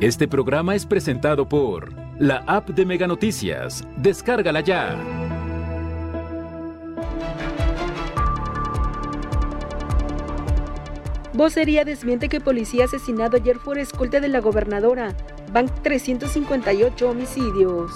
[0.00, 3.86] Este programa es presentado por la app de Mega Noticias.
[3.96, 4.96] Descárgala ya.
[11.32, 15.14] Vocería desmiente que policía asesinado ayer por escolta de la gobernadora.
[15.52, 17.92] Van 358 homicidios.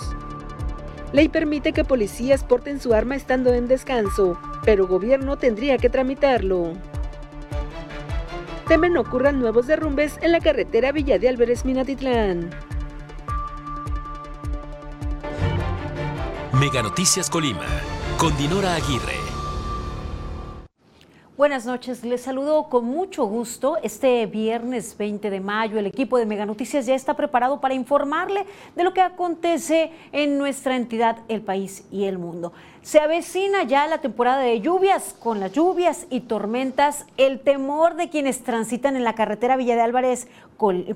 [1.12, 6.74] Ley permite que policías porten su arma estando en descanso, pero gobierno tendría que tramitarlo
[8.68, 12.50] temen ocurran nuevos derrumbes en la carretera Villa de Álvarez Minatitlán.
[16.52, 17.64] Mega Noticias Colima,
[18.18, 19.16] con Dinora Aguirre.
[21.38, 23.78] Buenas noches, les saludo con mucho gusto.
[23.82, 28.44] Este viernes 20 de mayo el equipo de Mega Noticias ya está preparado para informarle
[28.74, 32.52] de lo que acontece en nuestra entidad, el país y el mundo.
[32.88, 38.08] Se avecina ya la temporada de lluvias, con las lluvias y tormentas, el temor de
[38.08, 40.26] quienes transitan en la carretera Villa de Álvarez,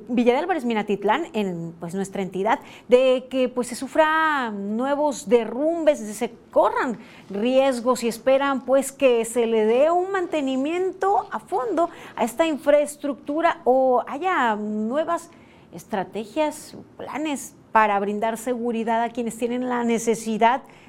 [0.09, 6.01] Villa de Álvarez Minatitlán, en pues, nuestra entidad, de que pues, se sufra nuevos derrumbes,
[6.01, 6.99] de se corran
[7.29, 13.61] riesgos y esperan pues que se le dé un mantenimiento a fondo a esta infraestructura
[13.65, 15.29] o haya nuevas
[15.75, 20.82] estrategias, planes para brindar seguridad a quienes tienen la necesidad de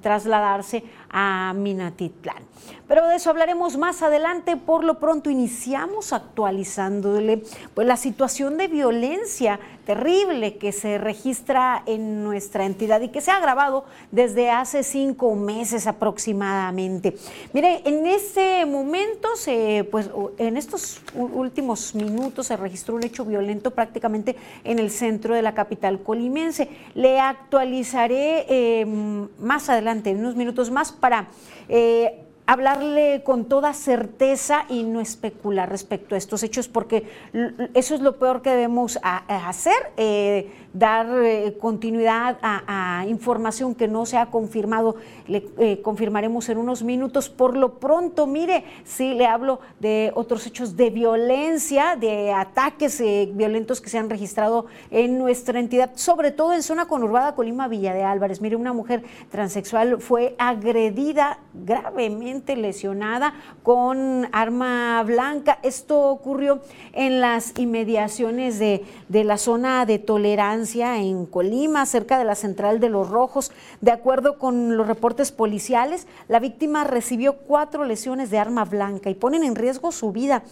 [0.00, 2.51] trasladarse a Minatitlán.
[2.88, 4.56] Pero de eso hablaremos más adelante.
[4.56, 7.42] Por lo pronto iniciamos actualizándole
[7.74, 13.30] pues, la situación de violencia terrible que se registra en nuestra entidad y que se
[13.30, 17.16] ha agravado desde hace cinco meses aproximadamente.
[17.52, 23.72] Mire, en ese momento, se, pues, en estos últimos minutos se registró un hecho violento
[23.72, 26.68] prácticamente en el centro de la capital colimense.
[26.94, 28.86] Le actualizaré eh,
[29.38, 31.28] más adelante, en unos minutos más, para
[31.68, 37.06] eh, hablarle con toda certeza y no especular respecto a estos hechos, porque
[37.74, 39.92] eso es lo peor que debemos hacer.
[39.96, 44.96] Eh, dar eh, continuidad a, información que no se ha confirmado.
[45.26, 47.28] Le eh, confirmaremos en unos minutos.
[47.28, 53.02] Por lo pronto, mire, sí le hablo de otros hechos de violencia, de ataques
[53.34, 57.92] violentos que se han registrado en nuestra entidad, sobre todo en zona conurbada Colima Villa
[57.92, 58.40] de Álvarez.
[58.40, 65.58] Mire, una mujer transexual fue agredida, gravemente lesionada con arma blanca.
[65.62, 66.60] Esto ocurrió
[66.92, 72.80] en las inmediaciones de, de la zona de tolerancia en Colima, cerca de la central
[72.80, 73.52] de Los Rojos.
[73.80, 79.14] De acuerdo con los reportes policiales, la víctima recibió cuatro lesiones de arma blanca y
[79.14, 80.42] ponen en riesgo su vida.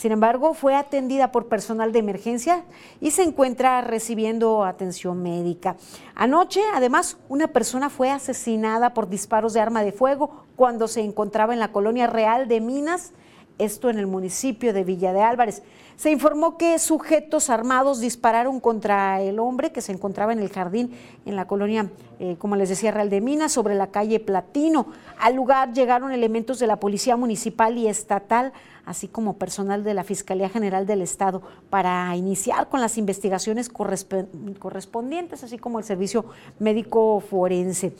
[0.00, 2.64] Sin embargo, fue atendida por personal de emergencia
[3.02, 5.76] y se encuentra recibiendo atención médica.
[6.14, 11.52] Anoche, además, una persona fue asesinada por disparos de arma de fuego cuando se encontraba
[11.52, 13.12] en la colonia real de Minas,
[13.58, 15.62] esto en el municipio de Villa de Álvarez.
[16.00, 20.92] Se informó que sujetos armados dispararon contra el hombre que se encontraba en el jardín
[21.26, 24.86] en la colonia, eh, como les decía, Real de Minas, sobre la calle Platino.
[25.18, 28.54] Al lugar llegaron elementos de la Policía Municipal y Estatal,
[28.86, 35.44] así como personal de la Fiscalía General del Estado, para iniciar con las investigaciones correspondientes,
[35.44, 36.24] así como el Servicio
[36.58, 37.92] Médico Forense.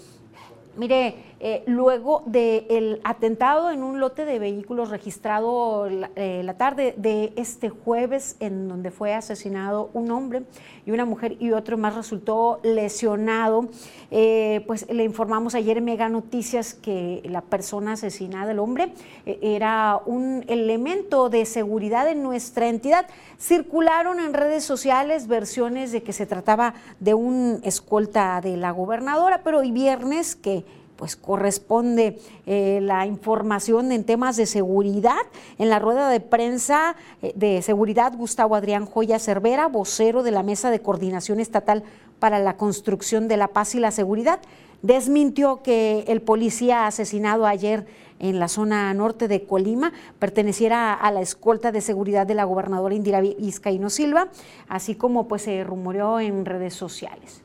[0.77, 7.33] Mire, eh, luego del atentado en un lote de vehículos registrado eh, la, tarde de
[7.35, 10.43] este jueves, en donde fue asesinado un hombre
[10.87, 13.69] y una mujer y otro más resultó lesionado,
[14.11, 18.93] eh, pues le informamos ayer en Mega Noticias que la persona asesinada, el hombre,
[19.25, 23.07] era un elemento de seguridad en nuestra entidad.
[23.39, 29.43] Circularon en redes sociales versiones de que se trataba de un escolta de la gobernadora,
[29.43, 30.65] pero hoy viernes que
[31.01, 35.17] pues corresponde eh, la información en temas de seguridad.
[35.59, 40.43] En la rueda de prensa eh, de seguridad, Gustavo Adrián Joya Cervera, vocero de la
[40.43, 41.85] Mesa de Coordinación Estatal
[42.21, 44.41] para la Construcción de la Paz y la Seguridad,
[44.83, 47.87] desmintió que el policía asesinado ayer
[48.21, 52.95] en la zona norte de Colima perteneciera a la escolta de seguridad de la gobernadora
[52.95, 54.29] Indira Vizcaíno Silva,
[54.69, 57.43] así como pues se rumoreó en redes sociales.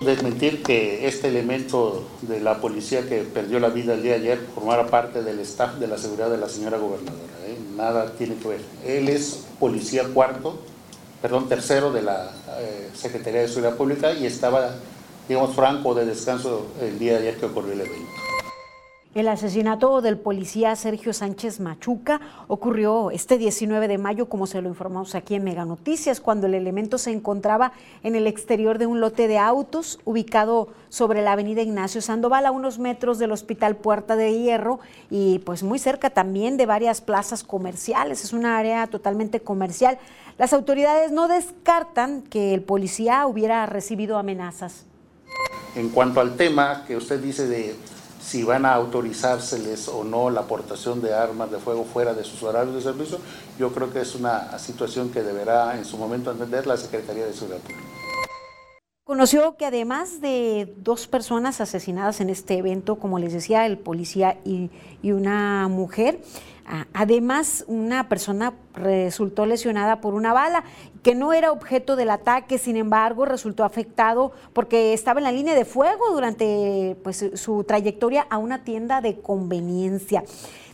[0.00, 4.38] Desmentir que este elemento de la policía que perdió la vida el día de ayer
[4.54, 7.24] formara parte del staff de la seguridad de la señora gobernadora.
[7.46, 7.58] ¿eh?
[7.76, 8.60] Nada tiene que ver.
[8.86, 10.60] Él es policía cuarto,
[11.20, 14.70] perdón, tercero de la eh, Secretaría de Seguridad Pública y estaba,
[15.28, 18.28] digamos, franco de descanso el día de ayer que ocurrió el evento.
[19.14, 24.68] El asesinato del policía Sergio Sánchez Machuca ocurrió este 19 de mayo, como se lo
[24.68, 27.72] informamos aquí en Mega Noticias, cuando el elemento se encontraba
[28.04, 32.52] en el exterior de un lote de autos ubicado sobre la avenida Ignacio Sandoval, a
[32.52, 34.78] unos metros del Hospital Puerta de Hierro
[35.10, 38.22] y pues muy cerca también de varias plazas comerciales.
[38.22, 39.98] Es una área totalmente comercial.
[40.38, 44.84] Las autoridades no descartan que el policía hubiera recibido amenazas.
[45.74, 47.74] En cuanto al tema que usted dice de
[48.20, 52.40] si van a autorizárseles o no la aportación de armas de fuego fuera de sus
[52.44, 53.18] horarios de servicio,
[53.58, 57.32] yo creo que es una situación que deberá en su momento atender la Secretaría de
[57.32, 57.82] Seguridad Pública.
[59.02, 64.38] Conoció que además de dos personas asesinadas en este evento, como les decía, el policía
[64.44, 64.70] y,
[65.02, 66.20] y una mujer,
[66.92, 70.64] Además, una persona resultó lesionada por una bala
[71.02, 75.54] que no era objeto del ataque, sin embargo, resultó afectado porque estaba en la línea
[75.54, 80.24] de fuego durante pues, su trayectoria a una tienda de conveniencia.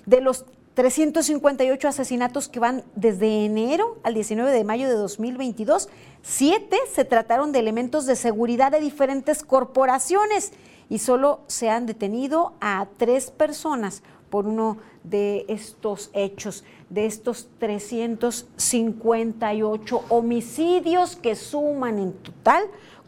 [0.05, 0.45] De los
[0.75, 5.89] 358 asesinatos que van desde enero al 19 de mayo de 2022,
[6.23, 10.53] siete se trataron de elementos de seguridad de diferentes corporaciones
[10.89, 14.03] y solo se han detenido a tres personas
[14.35, 22.65] por uno de estos hechos, de estos 358 homicidios que suman en total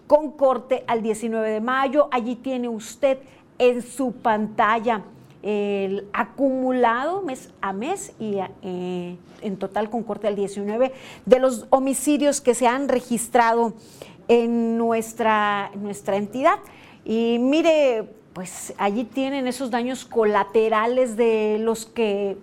[0.06, 2.06] con corte al 19 de mayo.
[2.12, 3.18] Allí tiene usted
[3.58, 5.02] en su pantalla
[5.42, 10.92] el acumulado mes a mes y eh, en total con corte al 19
[11.24, 13.72] de los homicidios que se han registrado
[14.28, 16.60] en nuestra, nuestra entidad.
[17.04, 22.36] Y mire, pues allí tienen esos daños colaterales de los que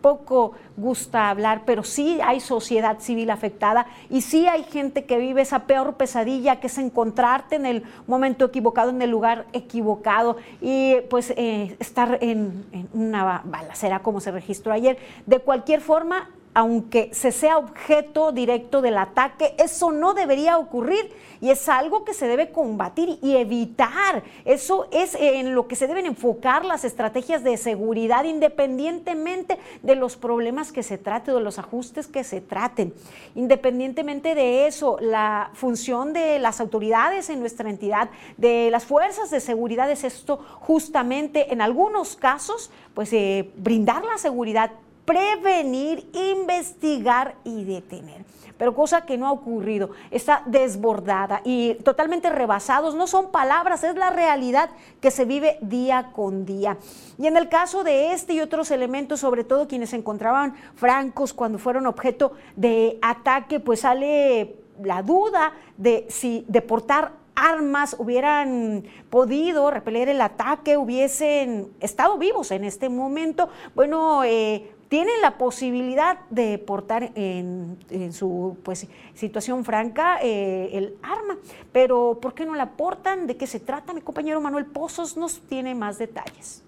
[0.00, 5.42] poco gusta hablar, pero sí hay sociedad civil afectada y sí hay gente que vive
[5.42, 10.96] esa peor pesadilla que es encontrarte en el momento equivocado, en el lugar equivocado y
[11.08, 14.98] pues eh, estar en, en una balacera como se registró ayer.
[15.24, 16.28] De cualquier forma,
[16.58, 22.14] aunque se sea objeto directo del ataque, eso no debería ocurrir y es algo que
[22.14, 24.24] se debe combatir y evitar.
[24.44, 30.16] Eso es en lo que se deben enfocar las estrategias de seguridad independientemente de los
[30.16, 32.92] problemas que se trate, de los ajustes que se traten.
[33.36, 39.38] Independientemente de eso, la función de las autoridades en nuestra entidad, de las fuerzas de
[39.38, 44.72] seguridad es esto justamente en algunos casos, pues eh, brindar la seguridad
[45.08, 48.26] prevenir, investigar y detener.
[48.58, 52.94] Pero cosa que no ha ocurrido, está desbordada y totalmente rebasados.
[52.94, 54.68] No son palabras, es la realidad
[55.00, 56.76] que se vive día con día.
[57.16, 61.32] Y en el caso de este y otros elementos, sobre todo quienes se encontraban francos
[61.32, 69.70] cuando fueron objeto de ataque, pues sale la duda de si deportar armas hubieran podido
[69.70, 73.48] repeler el ataque, hubiesen estado vivos en este momento.
[73.74, 77.78] Bueno, eh, tienen la posibilidad de portar en,
[78.12, 81.36] su pues, situación franca eh, el arma,
[81.72, 83.26] pero ¿por qué no la portan?
[83.26, 83.92] ¿De qué se trata?
[83.92, 86.62] Mi compañero Manuel Pozos nos tiene más detalles.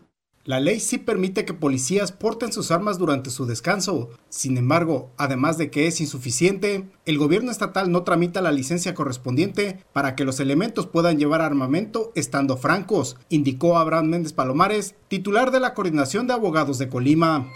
[0.45, 4.09] La ley sí permite que policías porten sus armas durante su descanso.
[4.31, 9.85] Sin embargo, además de que es insuficiente, el gobierno estatal no tramita la licencia correspondiente
[9.93, 15.61] para que los elementos puedan llevar armamento estando francos, indicó Abraham Méndez Palomares, titular de
[15.61, 17.47] la Coordinación de Abogados de Colima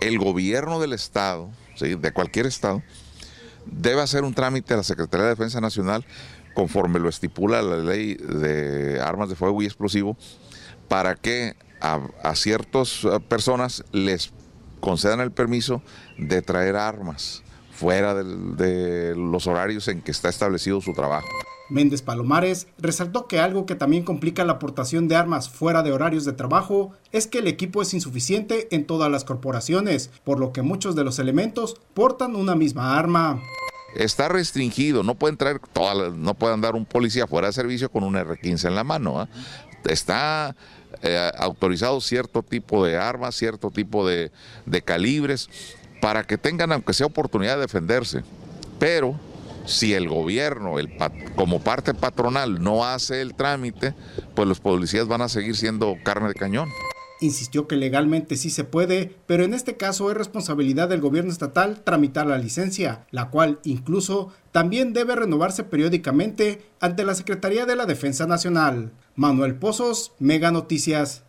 [0.00, 1.50] el gobierno del Estado,
[1.80, 2.82] de cualquier Estado,
[3.66, 6.04] debe hacer un trámite a la Secretaría de Defensa Nacional
[6.54, 10.16] conforme lo estipula la ley de armas de fuego y explosivo,
[10.88, 14.32] para que a, ciertas eh, personas les
[14.80, 15.82] concedan el permiso
[16.18, 21.28] de traer armas fuera de los horarios en que está establecido su trabajo.
[21.70, 26.24] Méndez Palomares resaltó que algo que también complica la aportación de armas fuera de horarios
[26.24, 30.62] de trabajo es que el equipo es insuficiente en todas las corporaciones, por lo que
[30.62, 33.40] muchos de los elementos portan una misma arma.
[33.94, 35.60] Está restringido, no pueden traer
[36.14, 39.20] no puede andar un policía fuera de servicio con un R15 en la mano.
[39.20, 39.28] ¿ah?
[39.84, 40.54] Está
[41.02, 44.30] eh, autorizado cierto tipo de armas, cierto tipo de,
[44.66, 45.48] de calibres,
[46.00, 48.22] para que tengan aunque sea oportunidad de defenderse.
[48.78, 49.18] Pero
[49.70, 50.90] si el gobierno, el,
[51.36, 53.94] como parte patronal, no hace el trámite,
[54.34, 56.68] pues los policías van a seguir siendo carne de cañón.
[57.22, 61.82] Insistió que legalmente sí se puede, pero en este caso es responsabilidad del gobierno estatal
[61.84, 67.84] tramitar la licencia, la cual incluso también debe renovarse periódicamente ante la Secretaría de la
[67.84, 68.92] Defensa Nacional.
[69.16, 71.24] Manuel Pozos, Mega Noticias.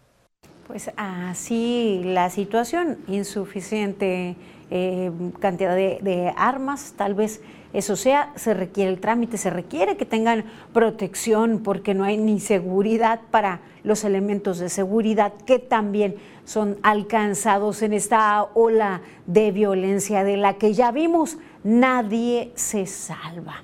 [0.65, 4.37] Pues así la situación, insuficiente
[4.73, 7.41] eh, cantidad de, armas, tal vez
[7.73, 12.39] eso sea, se requiere el trámite, se requiere que tengan protección porque no hay ni
[12.39, 20.23] seguridad para los elementos de seguridad que también son alcanzados en esta ola de violencia
[20.23, 23.63] de la que ya vimos, nadie se salva.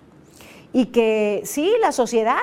[0.73, 2.39] Y que sí, la sociedad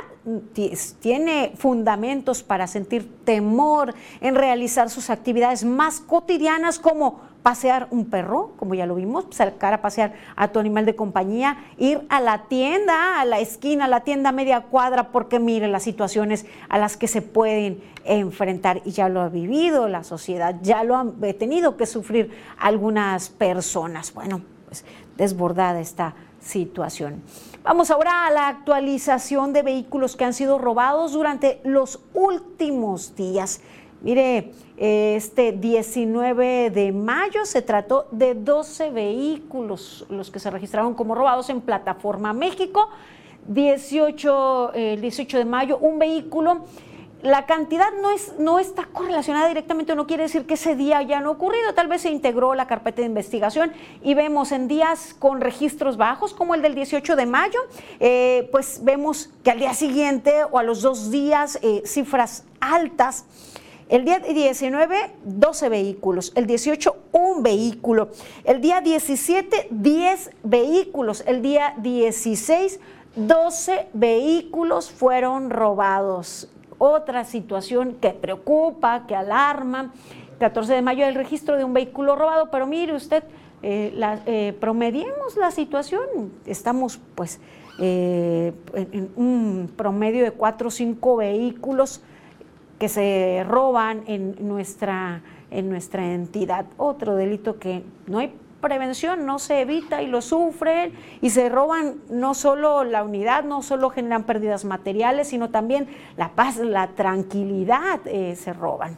[1.01, 8.53] tiene fundamentos para sentir temor en realizar sus actividades más cotidianas como pasear un perro,
[8.57, 12.45] como ya lo vimos, sacar a pasear a tu animal de compañía, ir a la
[12.45, 16.97] tienda, a la esquina, a la tienda media cuadra, porque mire las situaciones a las
[16.97, 21.77] que se pueden enfrentar y ya lo ha vivido la sociedad, ya lo han tenido
[21.77, 24.15] que sufrir algunas personas.
[24.15, 24.87] Bueno, pues
[25.19, 27.23] desbordada esta situación.
[27.63, 33.61] Vamos ahora a la actualización de vehículos que han sido robados durante los últimos días.
[34.05, 41.15] Mire, este 19 de mayo se trató de 12 vehículos los que se registraron como
[41.15, 42.91] robados en Plataforma México.
[43.49, 46.67] 18, el 18 de mayo, un vehículo
[47.25, 51.21] la cantidad no, es, no está correlacionada directamente, no quiere decir que ese día ya
[51.21, 55.41] no ocurrido, tal vez se integró la carpeta de investigación y vemos en días con
[55.41, 57.59] registros bajos, como el del 18 de mayo,
[57.99, 63.25] eh, pues vemos que al día siguiente o a los dos días eh, cifras altas.
[63.89, 66.33] El día 19, 12 vehículos.
[66.35, 68.09] El 18, un vehículo.
[68.45, 71.23] El día 17, 10 vehículos.
[71.27, 72.81] El día 16,
[73.17, 76.49] 12 vehículos fueron robados
[76.79, 79.93] otra situación que preocupa, que alarma.
[80.39, 83.23] 14 de mayo el registro de un vehículo robado, pero mire usted,
[83.63, 87.41] eh, la, eh, promediemos la situación, estamos pues
[87.79, 92.03] eh, en un promedio de cuatro o cinco vehículos
[92.79, 96.67] que se roban en nuestra, en nuestra entidad.
[96.77, 101.97] Otro delito que no hay prevención no se evita y lo sufren y se roban
[102.09, 108.01] no solo la unidad, no solo generan pérdidas materiales, sino también la paz, la tranquilidad
[108.07, 108.97] eh, se roban.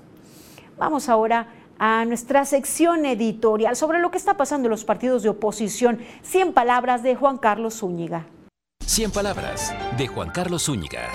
[0.78, 5.30] Vamos ahora a nuestra sección editorial sobre lo que está pasando en los partidos de
[5.30, 5.99] oposición.
[6.23, 8.26] 100 palabras de Juan Carlos Zúñiga.
[8.85, 11.12] 100 palabras de Juan Carlos Zúñiga.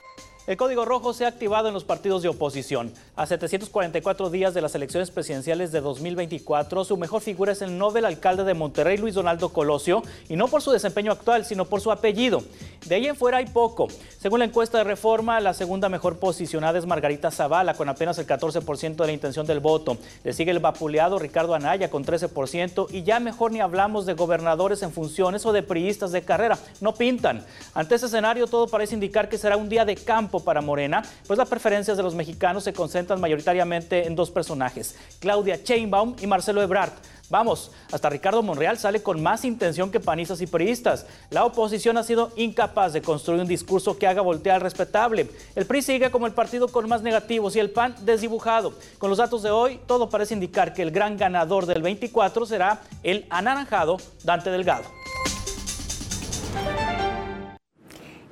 [0.47, 2.91] El código rojo se ha activado en los partidos de oposición.
[3.15, 8.05] A 744 días de las elecciones presidenciales de 2024, su mejor figura es el Nobel
[8.05, 11.91] alcalde de Monterrey, Luis Donaldo Colosio, y no por su desempeño actual, sino por su
[11.91, 12.41] apellido.
[12.87, 13.87] De ahí en fuera hay poco.
[14.17, 18.25] Según la encuesta de reforma, la segunda mejor posicionada es Margarita Zavala, con apenas el
[18.25, 19.99] 14% de la intención del voto.
[20.23, 24.81] Le sigue el vapuleado Ricardo Anaya, con 13%, y ya mejor ni hablamos de gobernadores
[24.81, 26.57] en funciones o de priistas de carrera.
[26.79, 27.45] No pintan.
[27.75, 31.37] Ante ese escenario, todo parece indicar que será un día de campo para Morena, pues
[31.37, 36.61] las preferencias de los mexicanos se concentran mayoritariamente en dos personajes, Claudia Sheinbaum y Marcelo
[36.61, 36.93] Ebrard.
[37.31, 41.05] Vamos, hasta Ricardo Monreal sale con más intención que panistas y periodistas.
[41.29, 45.29] La oposición ha sido incapaz de construir un discurso que haga voltear respetable.
[45.55, 48.73] El PRI sigue como el partido con más negativos y el PAN desdibujado.
[48.97, 52.81] Con los datos de hoy, todo parece indicar que el gran ganador del 24 será
[53.01, 53.95] el anaranjado
[54.25, 55.00] Dante Delgado.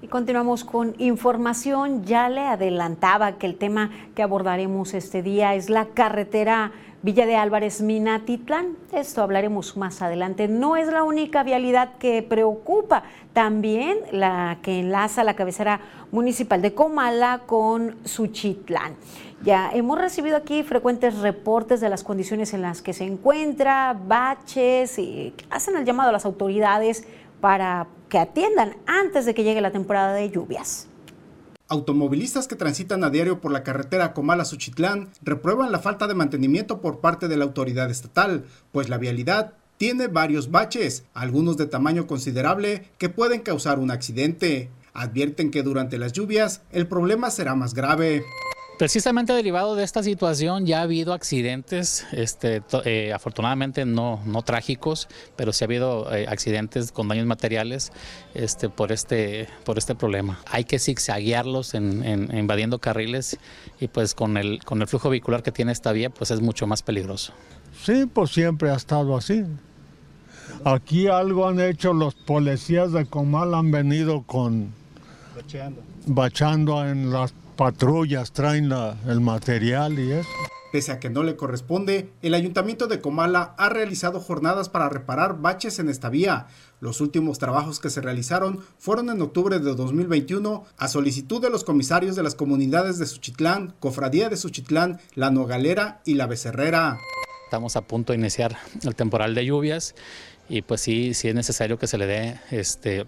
[0.07, 2.03] Continuamos con información.
[2.05, 6.71] Ya le adelantaba que el tema que abordaremos este día es la carretera
[7.03, 8.77] Villa de Álvarez Minatitlán.
[8.91, 10.47] Esto hablaremos más adelante.
[10.47, 13.03] No es la única vialidad que preocupa,
[13.33, 18.95] también la que enlaza la cabecera municipal de Comala con Suchitlán.
[19.43, 24.97] Ya hemos recibido aquí frecuentes reportes de las condiciones en las que se encuentra, baches,
[24.97, 27.07] y hacen el llamado a las autoridades
[27.41, 30.87] para que atiendan antes de que llegue la temporada de lluvias.
[31.67, 36.99] Automovilistas que transitan a diario por la carretera Comala-Suchitlán reprueban la falta de mantenimiento por
[36.99, 42.89] parte de la autoridad estatal, pues la vialidad tiene varios baches, algunos de tamaño considerable
[42.97, 44.69] que pueden causar un accidente.
[44.93, 48.23] Advierten que durante las lluvias el problema será más grave.
[48.79, 55.09] Precisamente derivado de esta situación ya ha habido accidentes, este, eh, afortunadamente no, no trágicos,
[55.35, 57.91] pero sí ha habido eh, accidentes con daños materiales
[58.33, 60.39] este, por, este, por este problema.
[60.49, 63.37] Hay que zigzaguearlos en, en, invadiendo carriles
[63.81, 66.65] y pues con el, con el flujo vehicular que tiene esta vía pues es mucho
[66.65, 67.33] más peligroso.
[67.83, 69.43] Sí, pues siempre ha estado así.
[70.63, 74.71] Aquí algo han hecho los policías de Comal, han venido con...
[75.35, 75.81] Bacheando.
[76.05, 78.71] Bachando en las patrullas traen
[79.05, 80.29] el material y eso.
[80.71, 85.41] Pese a que no le corresponde, el Ayuntamiento de Comala ha realizado jornadas para reparar
[85.41, 86.47] baches en esta vía.
[86.79, 91.65] Los últimos trabajos que se realizaron fueron en octubre de 2021 a solicitud de los
[91.65, 96.97] comisarios de las comunidades de Suchitlán, Cofradía de Suchitlán, La Nogalera y La Becerrera.
[97.43, 99.95] Estamos a punto de iniciar el temporal de lluvias
[100.47, 103.05] y pues sí, sí es necesario que se le dé este,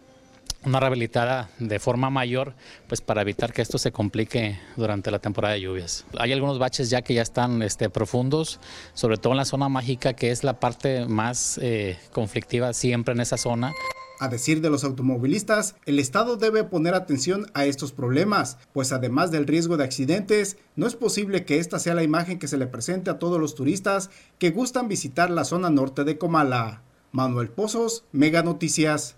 [0.65, 2.53] una rehabilitada de forma mayor,
[2.87, 6.05] pues para evitar que esto se complique durante la temporada de lluvias.
[6.17, 8.59] Hay algunos baches ya que ya están este, profundos,
[8.93, 13.21] sobre todo en la zona mágica, que es la parte más eh, conflictiva siempre en
[13.21, 13.73] esa zona.
[14.19, 19.31] A decir de los automovilistas, el Estado debe poner atención a estos problemas, pues además
[19.31, 22.67] del riesgo de accidentes, no es posible que esta sea la imagen que se le
[22.67, 26.83] presente a todos los turistas que gustan visitar la zona norte de Comala.
[27.11, 29.17] Manuel Pozos, Mega Noticias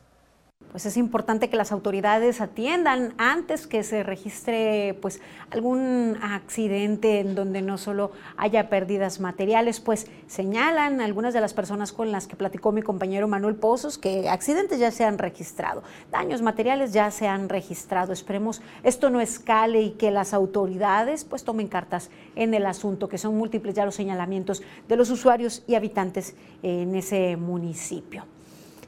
[0.73, 7.35] pues es importante que las autoridades atiendan antes que se registre pues algún accidente en
[7.35, 12.35] donde no solo haya pérdidas materiales, pues señalan algunas de las personas con las que
[12.35, 17.27] platicó mi compañero Manuel Pozos que accidentes ya se han registrado, daños materiales ya se
[17.27, 18.11] han registrado.
[18.11, 23.19] Esperemos esto no escale y que las autoridades pues tomen cartas en el asunto, que
[23.19, 28.25] son múltiples ya los señalamientos de los usuarios y habitantes en ese municipio.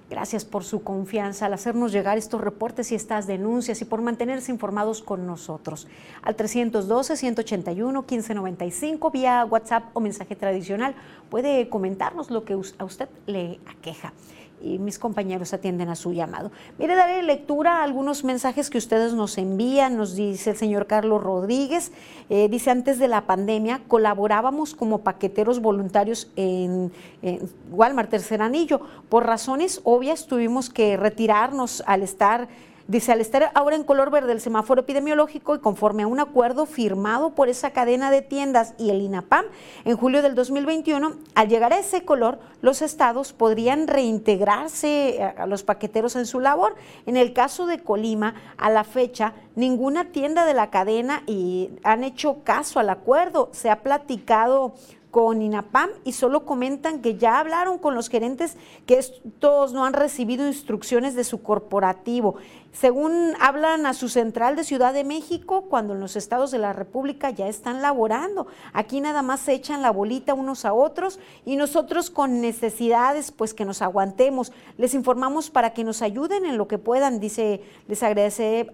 [0.10, 4.52] Gracias por su confianza al hacernos llegar estos reportes y estas denuncias y por mantenerse
[4.52, 5.88] informados con nosotros.
[6.22, 10.94] Al 312-181-1595 vía WhatsApp o mensaje tradicional
[11.32, 14.14] puede comentarnos lo que a usted le aqueja
[14.62, 16.52] y mis compañeros atienden a su llamado.
[16.80, 21.24] Mire, daré lectura a algunos mensajes que ustedes nos envían, nos dice el señor Carlos
[21.24, 21.92] Rodríguez,
[22.30, 28.82] eh, dice antes de la pandemia colaborábamos como paqueteros voluntarios en, en Walmart Tercer Anillo.
[29.10, 32.48] Por razones obvias tuvimos que retirarnos al estar
[32.88, 36.68] Dice, al estar ahora en color verde el semáforo epidemiológico y conforme a un acuerdo
[36.68, 39.46] firmado por esa cadena de tiendas y el INAPAM
[39.86, 45.64] en julio del 2021, al llegar a ese color, los estados podrían reintegrarse a los
[45.64, 46.76] paqueteros en su labor.
[47.08, 52.04] En el caso de Colima, a la fecha, ninguna tienda de la cadena y han
[52.04, 53.50] hecho caso al acuerdo.
[53.52, 54.76] Se ha platicado
[55.16, 59.94] con INAPAM y solo comentan que ya hablaron con los gerentes que estos no han
[59.94, 62.36] recibido instrucciones de su corporativo.
[62.74, 66.74] Según hablan a su central de Ciudad de México, cuando en los estados de la
[66.74, 68.48] República ya están laborando.
[68.74, 73.54] Aquí nada más se echan la bolita unos a otros y nosotros con necesidades, pues
[73.54, 74.52] que nos aguantemos.
[74.78, 78.70] Les informamos para que nos ayuden en lo que puedan, dice, les agradece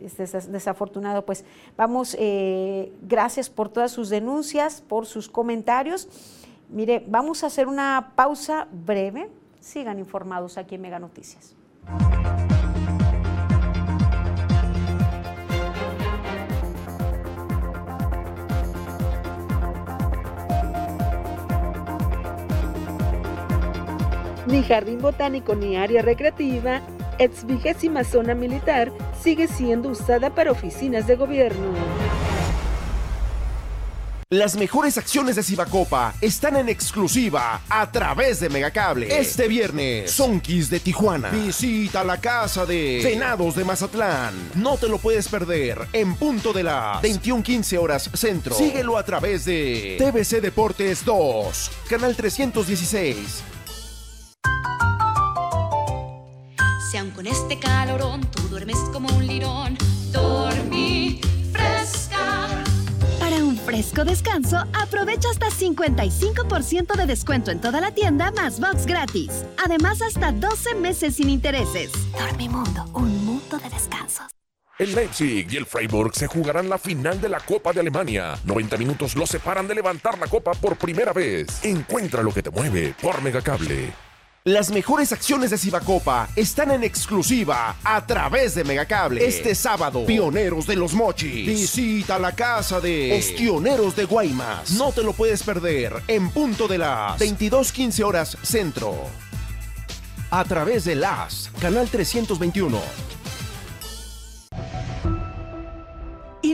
[0.00, 1.44] es desafortunado, pues
[1.76, 6.08] vamos, eh, gracias por todas sus denuncias, por sus comentarios.
[6.68, 9.30] Mire, vamos a hacer una pausa breve.
[9.60, 11.56] Sigan informados aquí en Mega Noticias.
[24.46, 26.80] Ni jardín botánico ni área recreativa
[27.20, 28.90] ex vigésima zona militar
[29.22, 31.74] sigue siendo usada para oficinas de gobierno.
[34.32, 39.18] Las mejores acciones de Cibacopa están en exclusiva a través de Megacable.
[39.18, 41.30] Este viernes, Sonkis de Tijuana.
[41.30, 44.32] Visita la casa de Venados de Mazatlán.
[44.54, 48.54] No te lo puedes perder en punto de las 21:15 horas centro.
[48.54, 53.42] Síguelo a través de TVC Deportes 2, canal 316.
[56.90, 59.78] Si aun con este calorón tú duermes como un lirón,
[60.10, 61.20] dormí
[61.52, 62.48] fresca.
[63.20, 68.86] Para un fresco descanso, aprovecha hasta 55% de descuento en toda la tienda más box
[68.86, 69.30] gratis.
[69.64, 71.92] Además, hasta 12 meses sin intereses.
[72.18, 74.26] Dormimundo, un mundo de descansos.
[74.76, 78.36] El Leipzig y el Freiburg se jugarán la final de la Copa de Alemania.
[78.44, 81.64] 90 minutos los separan de levantar la copa por primera vez.
[81.64, 84.09] Encuentra lo que te mueve por Megacable.
[84.44, 89.22] Las mejores acciones de Cibacopa están en exclusiva a través de Megacable.
[89.22, 91.46] Este sábado, Pioneros de los Mochis.
[91.46, 94.70] Visita la casa de Ostioneros de Guaymas.
[94.70, 98.94] No te lo puedes perder en punto de las 22:15 horas centro.
[100.30, 102.80] A través de las Canal 321.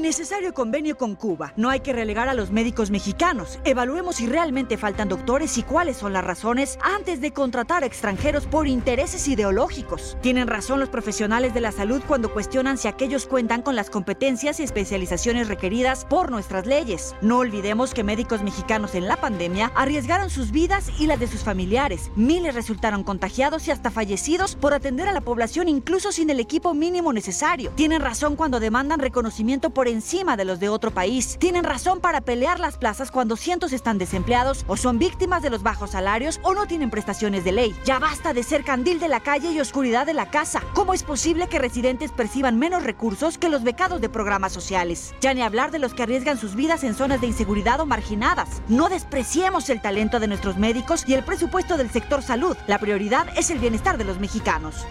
[0.06, 1.52] Innecesario convenio con Cuba.
[1.56, 3.58] No hay que relegar a los médicos mexicanos.
[3.64, 8.46] Evaluemos si realmente faltan doctores y cuáles son las razones antes de contratar a extranjeros
[8.46, 10.16] por intereses ideológicos.
[10.20, 14.60] Tienen razón los profesionales de la salud cuando cuestionan si aquellos cuentan con las competencias
[14.60, 17.16] y especializaciones requeridas por nuestras leyes.
[17.20, 21.42] No olvidemos que médicos mexicanos en la pandemia arriesgaron sus vidas y las de sus
[21.42, 22.12] familiares.
[22.14, 26.74] Miles resultaron contagiados y hasta fallecidos por atender a la población incluso sin el equipo
[26.74, 27.72] mínimo necesario.
[27.74, 31.36] Tienen razón cuando demandan reconocimiento por encima de los de otro país.
[31.40, 35.62] Tienen razón para pelear las plazas cuando cientos están desempleados o son víctimas de los
[35.62, 37.74] bajos salarios o no tienen prestaciones de ley.
[37.84, 40.62] Ya basta de ser candil de la calle y oscuridad de la casa.
[40.74, 45.14] ¿Cómo es posible que residentes perciban menos recursos que los becados de programas sociales?
[45.20, 48.62] Ya ni hablar de los que arriesgan sus vidas en zonas de inseguridad o marginadas.
[48.68, 52.56] No despreciemos el talento de nuestros médicos y el presupuesto del sector salud.
[52.66, 54.86] La prioridad es el bienestar de los mexicanos.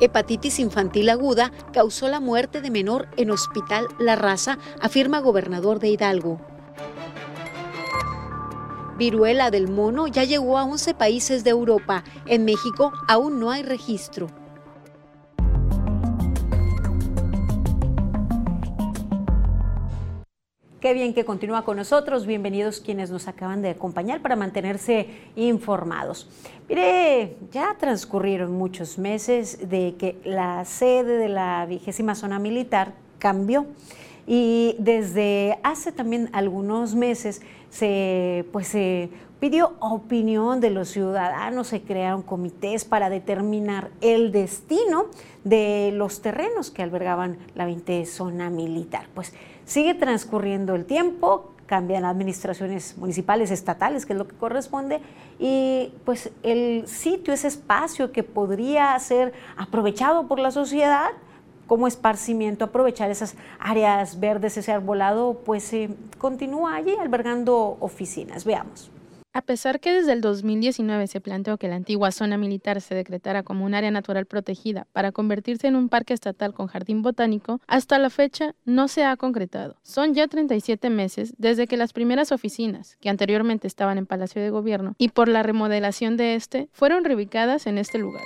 [0.00, 5.90] Hepatitis infantil aguda causó la muerte de menor en Hospital La Raza, afirma gobernador de
[5.90, 6.40] Hidalgo.
[8.96, 12.04] Viruela del mono ya llegó a 11 países de Europa.
[12.26, 14.28] En México aún no hay registro.
[20.80, 22.24] Qué bien que continúa con nosotros.
[22.24, 26.26] Bienvenidos quienes nos acaban de acompañar para mantenerse informados.
[26.70, 33.66] Mire, ya transcurrieron muchos meses de que la sede de la vigésima zona militar cambió
[34.26, 41.82] y desde hace también algunos meses se, pues, se pidió opinión de los ciudadanos, se
[41.82, 45.06] crearon comités para determinar el destino
[45.44, 49.08] de los terrenos que albergaban la 20 zona militar.
[49.14, 49.32] Pues
[49.70, 55.00] Sigue transcurriendo el tiempo, cambian administraciones municipales, estatales, que es lo que corresponde,
[55.38, 61.10] y pues el sitio, ese espacio que podría ser aprovechado por la sociedad
[61.68, 68.44] como esparcimiento, aprovechar esas áreas verdes, ese arbolado, pues eh, continúa allí albergando oficinas.
[68.44, 68.90] Veamos.
[69.32, 73.44] A pesar que desde el 2019 se planteó que la antigua zona militar se decretara
[73.44, 78.00] como un área natural protegida para convertirse en un parque estatal con jardín botánico, hasta
[78.00, 79.76] la fecha no se ha concretado.
[79.82, 84.50] Son ya 37 meses desde que las primeras oficinas, que anteriormente estaban en Palacio de
[84.50, 88.24] Gobierno, y por la remodelación de este, fueron reubicadas en este lugar.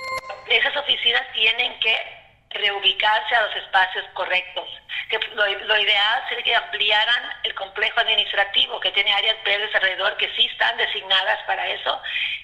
[0.49, 2.24] Esas oficinas tienen que
[2.55, 4.65] reubicarse a los espacios correctos.
[5.09, 10.29] Que lo, ideal sería que ampliaran el complejo administrativo, que tiene áreas verdes alrededor que
[10.35, 12.01] sí están designadas para eso,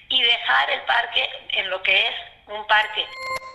[0.08, 2.14] y dejar el parque en lo que es
[2.46, 3.04] un parque.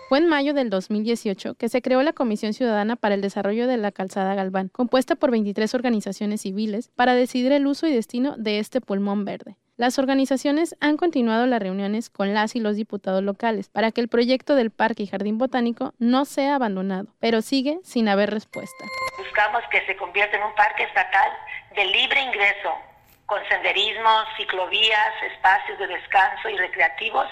[0.08, 3.76] Fue en mayo del 2018 que se creó la Comisión Ciudadana para el Desarrollo de
[3.76, 8.58] la Calzada Galván, compuesta por 23 organizaciones civiles, para decidir el uso y destino de
[8.58, 9.56] este pulmón verde.
[9.78, 14.08] Las organizaciones han continuado las reuniones con las y los diputados locales para que el
[14.08, 18.84] proyecto del Parque y Jardín Botánico no sea abandonado, pero sigue sin haber respuesta.
[19.16, 21.30] Buscamos que se convierta en un parque estatal
[21.76, 22.74] de libre ingreso,
[23.26, 27.28] con senderismo, ciclovías, espacios de descanso y recreativos.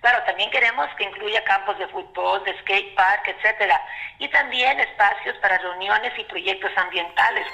[0.00, 3.80] Claro, también queremos que incluya campos de fútbol, de skate park, etcétera,
[4.18, 7.46] y también espacios para reuniones y proyectos ambientales.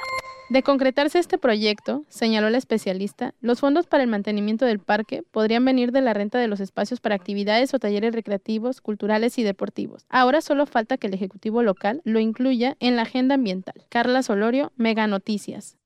[0.51, 5.65] De concretarse este proyecto, señaló la especialista, los fondos para el mantenimiento del parque podrían
[5.65, 10.05] venir de la renta de los espacios para actividades o talleres recreativos, culturales y deportivos.
[10.11, 13.75] Ahora solo falta que el Ejecutivo local lo incluya en la agenda ambiental.
[13.89, 15.79] Carla Solorio, Mega Noticias.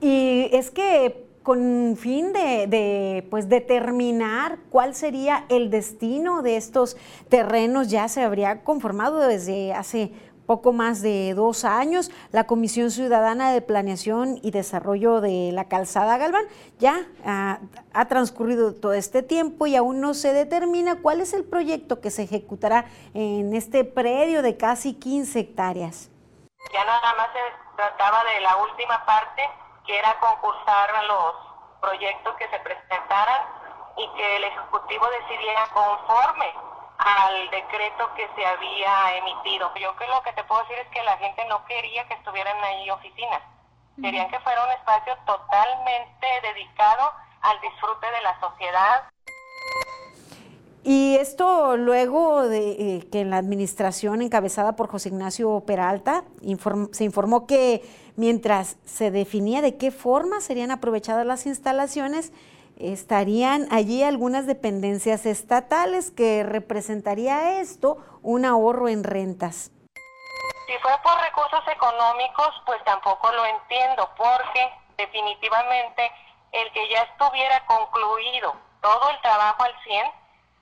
[0.00, 6.96] Y es que con fin de, de, pues determinar cuál sería el destino de estos
[7.30, 10.10] terrenos ya se habría conformado desde hace
[10.44, 16.18] poco más de dos años, la Comisión Ciudadana de Planeación y Desarrollo de la Calzada
[16.18, 16.46] Galván
[16.80, 17.60] ya ah,
[17.94, 22.10] ha transcurrido todo este tiempo y aún no se determina cuál es el proyecto que
[22.10, 26.10] se ejecutará en este predio de casi 15 hectáreas.
[26.72, 29.42] Ya nada más se trataba de la última parte,
[29.86, 31.34] que era concursar a los
[31.80, 33.42] proyectos que se presentaran
[33.96, 36.52] y que el Ejecutivo decidiera conforme
[36.98, 39.72] al decreto que se había emitido.
[39.74, 42.14] Yo creo que lo que te puedo decir es que la gente no quería que
[42.14, 43.42] estuvieran ahí oficinas.
[44.00, 49.04] Querían que fuera un espacio totalmente dedicado al disfrute de la sociedad.
[50.84, 56.24] Y esto luego de eh, que en la administración encabezada por José Ignacio Peralta
[56.92, 57.82] se informó que
[58.16, 62.32] mientras se definía de qué forma serían aprovechadas las instalaciones,
[62.78, 69.70] estarían allí algunas dependencias estatales que representaría esto un ahorro en rentas.
[70.66, 76.10] Si fue por recursos económicos, pues tampoco lo entiendo, porque definitivamente
[76.52, 80.10] el que ya estuviera concluido todo el trabajo al 100,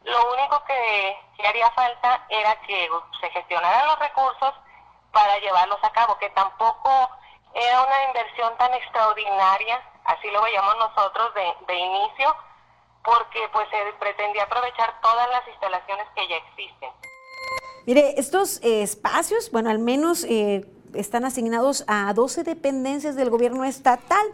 [0.04, 2.88] lo único que haría falta era que
[3.20, 4.54] se gestionaran los recursos
[5.12, 7.08] para llevarlos a cabo, que tampoco
[7.54, 12.34] era una inversión tan extraordinaria así lo veíamos nosotros de, inicio,
[13.04, 16.90] porque pues se pretendía aprovechar todas las instalaciones que ya existen.
[17.86, 20.64] Mire, estos eh, espacios, bueno, al menos eh,
[20.94, 24.26] están asignados a 12 dependencias del gobierno estatal.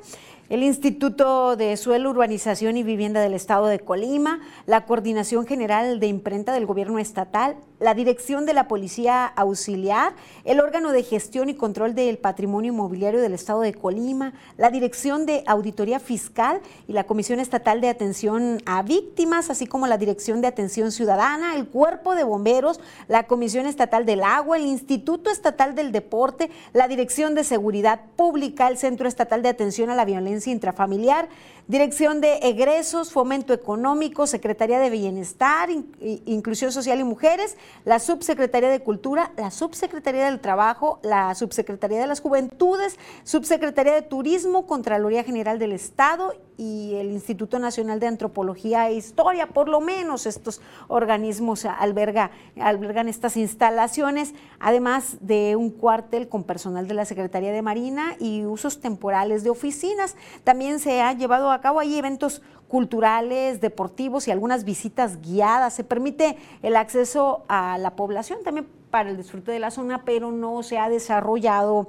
[0.50, 6.08] El Instituto de Suelo, Urbanización y Vivienda del Estado de Colima, la Coordinación General de
[6.08, 10.12] Imprenta del Gobierno Estatal, la Dirección de la Policía Auxiliar,
[10.44, 15.24] el órgano de gestión y control del patrimonio inmobiliario del Estado de Colima, la Dirección
[15.24, 20.40] de Auditoría Fiscal y la Comisión Estatal de Atención a Víctimas, así como la Dirección
[20.40, 25.76] de Atención Ciudadana, el Cuerpo de Bomberos, la Comisión Estatal del Agua, el Instituto Estatal
[25.76, 30.39] del Deporte, la Dirección de Seguridad Pública, el Centro Estatal de Atención a la Violencia
[30.46, 31.28] intrafamiliar,
[31.70, 35.68] Dirección de Egresos, Fomento Económico, Secretaría de Bienestar,
[36.00, 42.08] Inclusión Social y Mujeres, la Subsecretaría de Cultura, la Subsecretaría del Trabajo, la Subsecretaría de
[42.08, 48.86] las Juventudes, Subsecretaría de Turismo, Contraloría General del Estado y el Instituto Nacional de Antropología
[48.90, 49.46] e Historia.
[49.46, 56.86] Por lo menos estos organismos alberga, albergan estas instalaciones, además de un cuartel con personal
[56.86, 60.16] de la Secretaría de Marina y usos temporales de oficinas.
[60.44, 65.72] También se ha llevado a cabo ahí eventos culturales, deportivos y algunas visitas guiadas.
[65.72, 70.30] Se permite el acceso a la población también para el disfrute de la zona, pero
[70.30, 71.88] no se ha desarrollado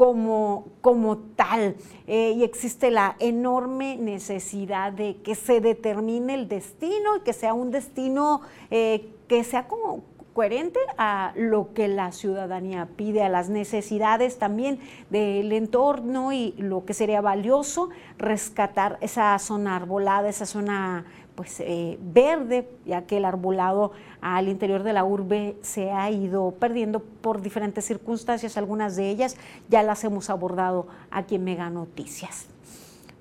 [0.00, 1.76] como, como tal.
[2.06, 7.52] Eh, y existe la enorme necesidad de que se determine el destino y que sea
[7.52, 13.50] un destino eh, que sea como coherente a lo que la ciudadanía pide, a las
[13.50, 21.04] necesidades también del entorno y lo que sería valioso rescatar esa zona arbolada, esa zona
[21.40, 26.50] pues eh, verde, ya que el arbolado al interior de la urbe se ha ido
[26.50, 29.38] perdiendo por diferentes circunstancias, algunas de ellas
[29.70, 32.44] ya las hemos abordado aquí en Mega Noticias.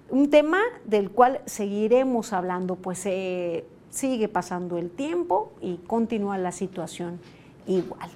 [0.10, 6.52] Un tema del cual seguiremos hablando, pues eh, sigue pasando el tiempo y continúa la
[6.52, 7.22] situación
[7.68, 8.10] igual.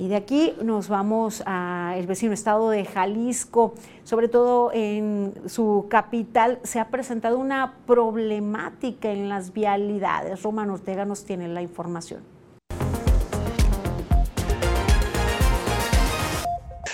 [0.00, 6.58] Y de aquí nos vamos al vecino estado de Jalisco, sobre todo en su capital
[6.62, 10.42] se ha presentado una problemática en las vialidades.
[10.42, 12.39] Román Ortega nos tiene la información.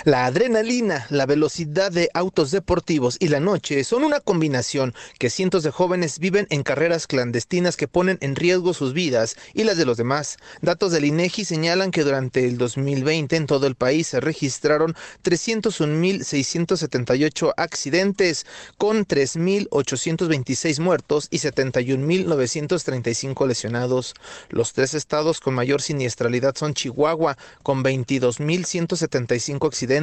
[0.07, 5.65] La adrenalina, la velocidad de autos deportivos y la noche son una combinación que cientos
[5.65, 9.85] de jóvenes viven en carreras clandestinas que ponen en riesgo sus vidas y las de
[9.85, 10.37] los demás.
[10.63, 17.53] Datos del INEGI señalan que durante el 2020 en todo el país se registraron 301.678
[17.57, 18.47] accidentes
[18.79, 24.15] con 3.826 muertos y 71.935 lesionados.
[24.51, 29.96] Los tres estados con mayor siniestralidad son Chihuahua con 22.175 accidentes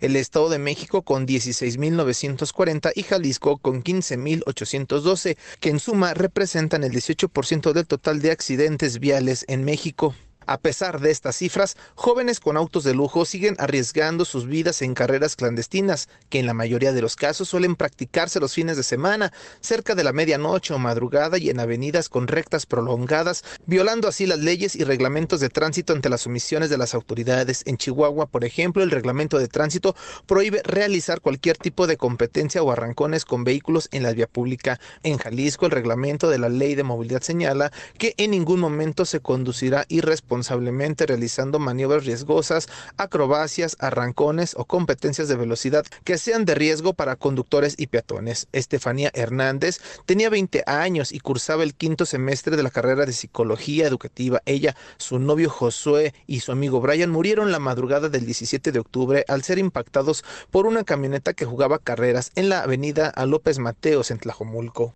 [0.00, 6.92] el Estado de México con 16.940 y Jalisco con 15.812, que en suma representan el
[6.92, 10.14] 18% del total de accidentes viales en México.
[10.48, 14.94] A pesar de estas cifras, jóvenes con autos de lujo siguen arriesgando sus vidas en
[14.94, 19.30] carreras clandestinas, que en la mayoría de los casos suelen practicarse los fines de semana,
[19.60, 24.38] cerca de la medianoche o madrugada y en avenidas con rectas prolongadas, violando así las
[24.38, 27.62] leyes y reglamentos de tránsito ante las omisiones de las autoridades.
[27.66, 32.72] En Chihuahua, por ejemplo, el reglamento de tránsito prohíbe realizar cualquier tipo de competencia o
[32.72, 34.80] arrancones con vehículos en la vía pública.
[35.02, 39.20] En Jalisco, el reglamento de la ley de movilidad señala que en ningún momento se
[39.20, 46.54] conducirá irresponsablemente responsablemente realizando maniobras riesgosas, acrobacias, arrancones o competencias de velocidad que sean de
[46.54, 48.46] riesgo para conductores y peatones.
[48.52, 53.88] Estefanía Hernández tenía 20 años y cursaba el quinto semestre de la carrera de psicología
[53.88, 54.40] educativa.
[54.46, 59.24] Ella, su novio Josué y su amigo Brian murieron la madrugada del 17 de octubre
[59.26, 64.12] al ser impactados por una camioneta que jugaba carreras en la avenida a López Mateos
[64.12, 64.94] en Tlajomulco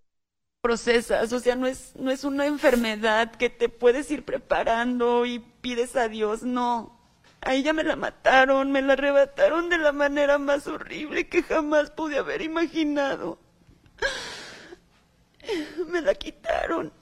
[0.63, 5.41] procesas, o sea, no es, no es una enfermedad que te puedes ir preparando y
[5.41, 6.99] pides a Dios, no.
[7.41, 11.91] A ella me la mataron, me la arrebataron de la manera más horrible que jamás
[11.91, 13.41] pude haber imaginado.
[15.89, 16.93] Me la quitaron.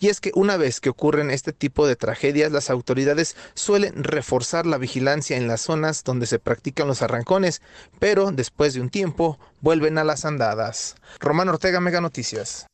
[0.00, 4.66] Y es que una vez que ocurren este tipo de tragedias, las autoridades suelen reforzar
[4.66, 7.62] la vigilancia en las zonas donde se practican los arrancones,
[7.98, 10.94] pero después de un tiempo vuelven a las andadas.
[11.18, 12.66] Román Ortega, Mega Noticias.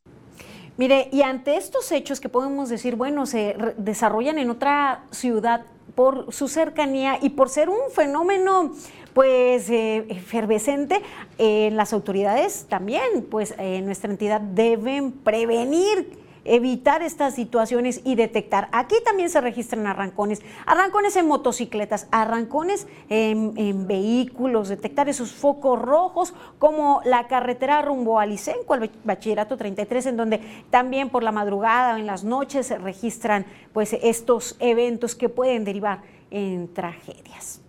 [0.77, 6.33] Mire, y ante estos hechos que podemos decir, bueno, se desarrollan en otra ciudad por
[6.33, 8.73] su cercanía y por ser un fenómeno
[9.13, 11.01] pues eh, efervescente,
[11.39, 18.15] eh, las autoridades también, pues en eh, nuestra entidad deben prevenir evitar estas situaciones y
[18.15, 18.69] detectar.
[18.73, 26.35] Aquí también se registran arrancones, arrancones en motocicletas, arrancones en, vehículos, detectar esos focos rojos
[26.59, 31.95] como la carretera rumbo a Licenco, el bachillerato 33, en donde también por la madrugada
[31.95, 37.64] o en las noches se registran pues estos eventos que pueden derivar en tragedias.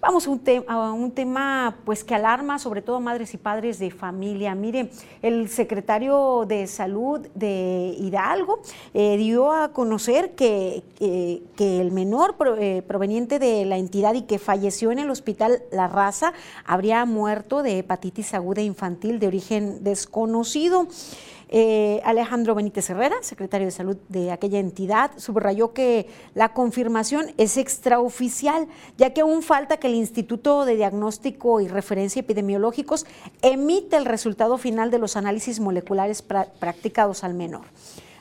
[0.00, 3.80] Vamos a un, a un, tema pues que alarma sobre todo a madres y padres
[3.80, 4.54] de familia.
[4.54, 4.90] Mire,
[5.22, 8.60] el secretario de Salud de Hidalgo
[8.94, 10.84] eh, dio a conocer que,
[11.56, 15.88] que el menor eh, proveniente de la entidad y que falleció en el hospital La
[15.88, 16.32] Raza
[16.64, 20.86] habría muerto de hepatitis aguda infantil de origen desconocido.
[21.50, 27.56] Eh, Alejandro Benítez Herrera, secretario de Salud de aquella entidad, subrayó que la confirmación es
[27.56, 33.06] extraoficial, ya que aún falta que el Instituto de Diagnóstico y Referencia Epidemiológicos
[33.40, 37.62] emita el resultado final de los análisis moleculares practicados al menor.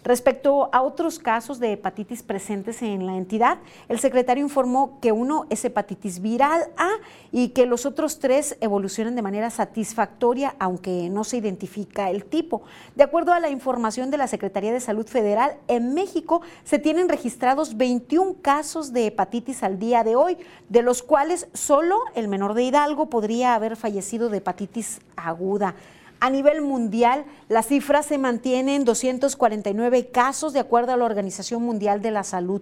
[0.07, 3.57] Respecto a otros casos de hepatitis presentes en la entidad,
[3.89, 6.91] el secretario informó que uno es hepatitis viral A
[7.33, 12.61] y que los otros tres evolucionan de manera satisfactoria, aunque no se identifica el tipo.
[12.95, 17.09] De acuerdo a la información de la Secretaría de Salud Federal, en México se tienen
[17.09, 20.37] registrados 21 casos de hepatitis al día de hoy,
[20.69, 25.75] de los cuales solo el menor de Hidalgo podría haber fallecido de hepatitis aguda.
[26.19, 31.61] A nivel mundial, la cifra se mantiene en 249 casos de acuerdo a la Organización
[31.61, 32.61] Mundial de la Salud.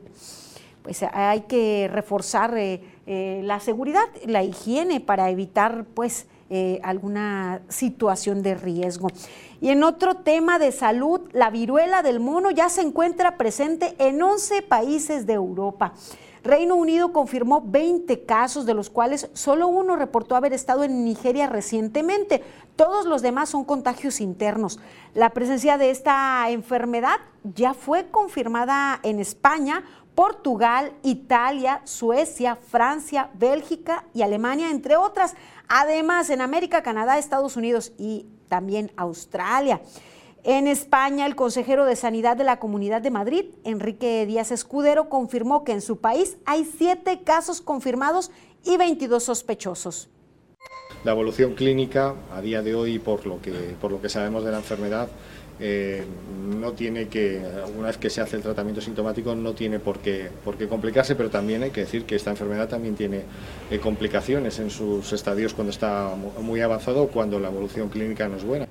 [0.84, 7.62] Pues hay que reforzar eh, eh, la seguridad, la higiene para evitar pues eh, alguna
[7.70, 9.08] situación de riesgo.
[9.62, 14.22] Y en otro tema de salud, la viruela del mono ya se encuentra presente en
[14.22, 15.94] 11 países de Europa.
[16.46, 21.48] Reino Unido confirmó 20 casos, de los cuales solo uno reportó haber estado en Nigeria
[21.48, 22.44] recientemente.
[22.76, 24.80] Todos los demás son contagios internos.
[25.16, 34.06] La presencia de esta enfermedad ya fue confirmada en España, Portugal, Italia, Suecia, Francia, Bélgica
[34.14, 35.34] y Alemania, entre otras.
[35.68, 39.82] Además, en América, Canadá, Estados Unidos y también Australia.
[40.48, 45.64] En España, el consejero de Sanidad de la Comunidad de Madrid, Enrique Díaz Escudero, confirmó
[45.64, 48.30] que en su país hay siete casos confirmados
[48.64, 50.08] y 22 sospechosos.
[51.04, 54.52] La evolución clínica a día de hoy, por lo que, por lo que sabemos de
[54.52, 55.08] la enfermedad,
[55.60, 56.04] eh,
[56.48, 57.42] no tiene que,
[57.76, 61.16] una vez que se hace el tratamiento sintomático, no tiene por qué, por qué complicarse,
[61.16, 63.24] pero también hay que decir que esta enfermedad también tiene
[63.72, 68.38] eh, complicaciones en sus estadios cuando está muy avanzado o cuando la evolución clínica no
[68.38, 68.68] es buena.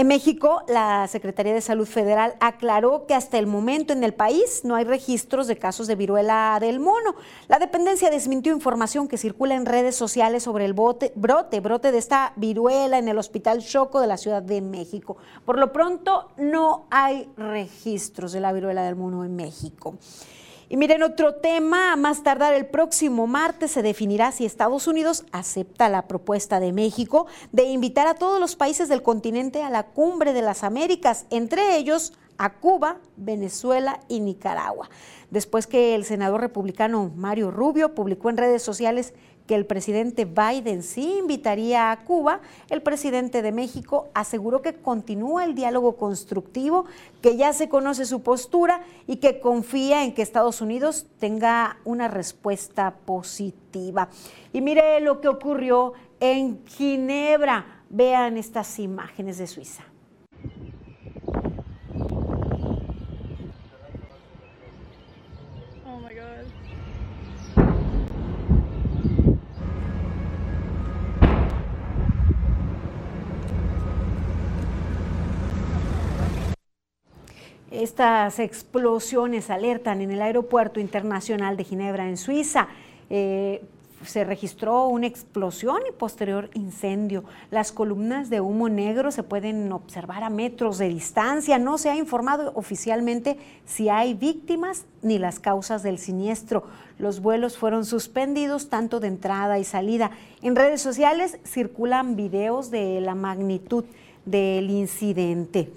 [0.00, 4.62] En México, la Secretaría de Salud Federal aclaró que hasta el momento en el país
[4.64, 7.16] no hay registros de casos de viruela del mono.
[7.48, 12.32] La dependencia desmintió información que circula en redes sociales sobre el brote, brote de esta
[12.36, 15.18] viruela en el Hospital Choco de la Ciudad de México.
[15.44, 19.96] Por lo pronto, no hay registros de la viruela del mono en México.
[20.72, 25.88] Y miren, otro tema, más tardar el próximo martes se definirá si Estados Unidos acepta
[25.88, 30.32] la propuesta de México de invitar a todos los países del continente a la cumbre
[30.32, 34.88] de las Américas, entre ellos a Cuba, Venezuela y Nicaragua.
[35.32, 39.12] Después que el senador republicano Mario Rubio publicó en redes sociales
[39.50, 45.44] que el presidente Biden sí invitaría a Cuba, el presidente de México aseguró que continúa
[45.44, 46.84] el diálogo constructivo,
[47.20, 52.06] que ya se conoce su postura y que confía en que Estados Unidos tenga una
[52.06, 54.08] respuesta positiva.
[54.52, 57.82] Y mire lo que ocurrió en Ginebra.
[57.88, 59.82] Vean estas imágenes de Suiza.
[77.70, 82.66] Estas explosiones alertan en el Aeropuerto Internacional de Ginebra, en Suiza.
[83.10, 83.62] Eh,
[84.04, 87.22] se registró una explosión y posterior incendio.
[87.50, 91.58] Las columnas de humo negro se pueden observar a metros de distancia.
[91.58, 96.64] No se ha informado oficialmente si hay víctimas ni las causas del siniestro.
[96.98, 100.10] Los vuelos fueron suspendidos tanto de entrada y salida.
[100.42, 103.84] En redes sociales circulan videos de la magnitud
[104.24, 105.70] del incidente.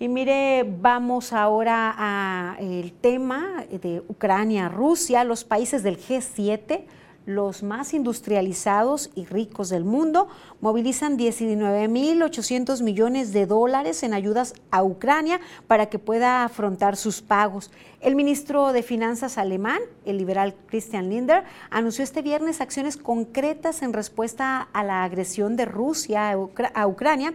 [0.00, 6.84] Y mire, vamos ahora al tema de Ucrania, Rusia, los países del G7,
[7.26, 10.28] los más industrializados y ricos del mundo,
[10.60, 17.72] movilizan 19.800 millones de dólares en ayudas a Ucrania para que pueda afrontar sus pagos.
[18.00, 23.92] El ministro de Finanzas alemán, el liberal Christian Linder, anunció este viernes acciones concretas en
[23.92, 26.30] respuesta a la agresión de Rusia
[26.72, 27.34] a Ucrania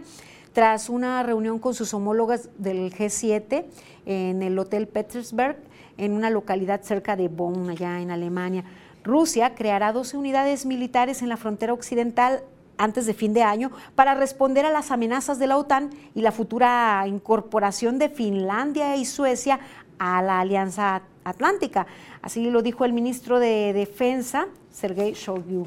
[0.54, 3.64] tras una reunión con sus homólogas del G7
[4.06, 5.58] en el Hotel Petersberg,
[5.98, 8.64] en una localidad cerca de Bonn, allá en Alemania.
[9.02, 12.44] Rusia creará 12 unidades militares en la frontera occidental
[12.78, 16.32] antes de fin de año para responder a las amenazas de la OTAN y la
[16.32, 19.58] futura incorporación de Finlandia y Suecia
[19.98, 21.86] a la Alianza Atlántica.
[22.22, 25.66] Así lo dijo el ministro de Defensa, Sergei Shoigu.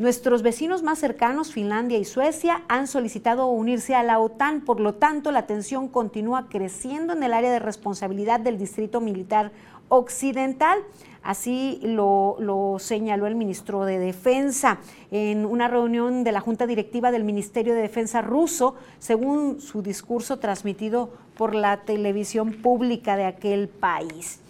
[0.00, 4.94] Nuestros vecinos más cercanos, Finlandia y Suecia, han solicitado unirse a la OTAN, por lo
[4.94, 9.52] tanto la tensión continúa creciendo en el área de responsabilidad del Distrito Militar
[9.90, 10.78] Occidental.
[11.22, 14.78] Así lo, señaló el ministro de Defensa.
[15.10, 20.38] En una reunión de la Junta Directiva del Ministerio de Defensa ruso, según su discurso
[20.38, 24.40] transmitido por la televisión pública de aquel país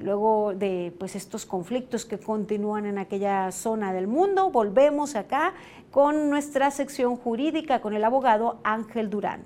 [0.00, 5.54] luego de pues, estos conflictos que continúan en aquella zona del mundo, volvemos acá
[5.90, 9.42] con nuestra sección jurídica con el abogado Ángel Durán.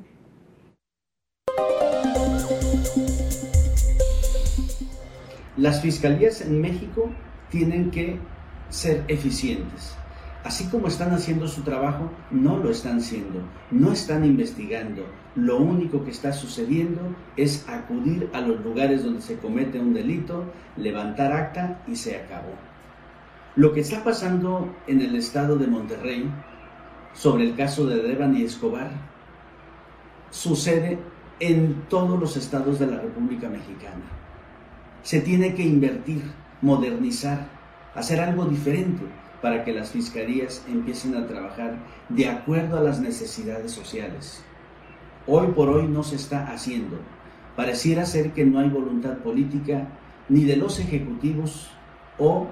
[5.57, 7.11] Las fiscalías en México
[7.51, 8.19] tienen que
[8.69, 9.97] ser eficientes
[10.47, 13.41] así como están haciendo su trabajo, no lo están haciendo,
[13.73, 15.05] no están investigando.
[15.35, 17.01] Lo único que está sucediendo
[17.37, 20.45] es acudir a los lugares donde se comete un delito,
[20.77, 22.55] levantar acta y se acabó.
[23.57, 26.31] Lo que está pasando en el estado de Monterrey
[27.13, 28.91] sobre el caso de Devan y Escobar
[30.31, 31.01] sucede
[31.41, 34.05] en todos los estados de la República Mexicana.
[35.03, 36.23] Se tiene que invertir,
[36.63, 37.49] modernizar,
[37.97, 39.03] hacer algo diferente
[39.43, 41.77] para que las fiscalías empiecen a trabajar
[42.09, 44.43] de acuerdo a las necesidades sociales.
[45.27, 46.99] Hoy por hoy no se está haciendo.
[47.57, 49.89] Pareciera ser que no hay voluntad política
[50.29, 51.69] ni de los ejecutivos
[52.19, 52.49] o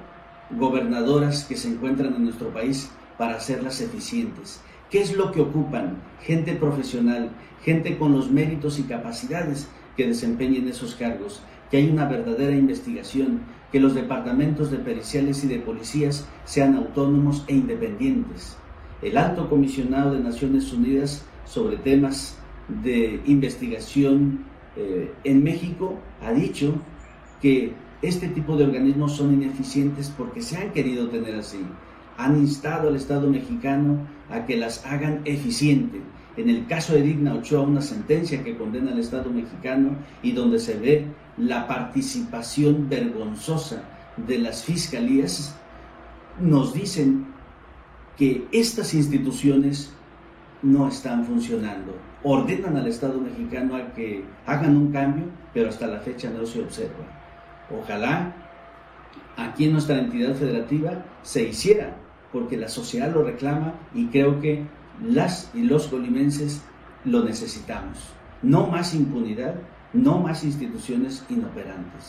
[0.51, 4.61] gobernadoras que se encuentran en nuestro país para hacerlas eficientes.
[4.91, 5.97] ¿Qué es lo que ocupan?
[6.23, 7.31] Gente profesional,
[7.63, 11.43] gente con los méritos y capacidades que desempeñen esos cargos,
[11.75, 13.41] que hay una verdadera investigación,
[13.73, 18.57] que los departamentos de periciales y de policías sean autónomos e independientes.
[19.03, 24.45] El alto comisionado de Naciones Unidas sobre temas de investigación
[24.77, 26.77] eh, en México ha dicho
[27.43, 27.73] que
[28.03, 31.59] este tipo de organismos son ineficientes porque se han querido tener así.
[32.19, 33.99] Han instado al Estado mexicano
[34.31, 36.03] a que las hagan eficientes.
[36.37, 40.61] En el caso de Digna Ochoa, una sentencia que condena al Estado mexicano y donde
[40.61, 41.07] se ve
[41.37, 43.83] la participación vergonzosa
[44.17, 45.55] de las fiscalías,
[46.41, 47.27] nos dicen
[48.17, 49.93] que estas instituciones
[50.63, 51.97] no están funcionando.
[52.23, 56.61] Ordenan al Estado mexicano a que hagan un cambio, pero hasta la fecha no se
[56.61, 57.05] observa.
[57.71, 58.35] Ojalá
[59.37, 61.97] aquí en nuestra entidad federativa se hiciera,
[62.33, 64.65] porque la sociedad lo reclama y creo que
[65.03, 66.63] las y los colimenses
[67.05, 67.99] lo necesitamos.
[68.43, 69.55] No más impunidad,
[69.95, 72.09] no más instituciones inoperantes.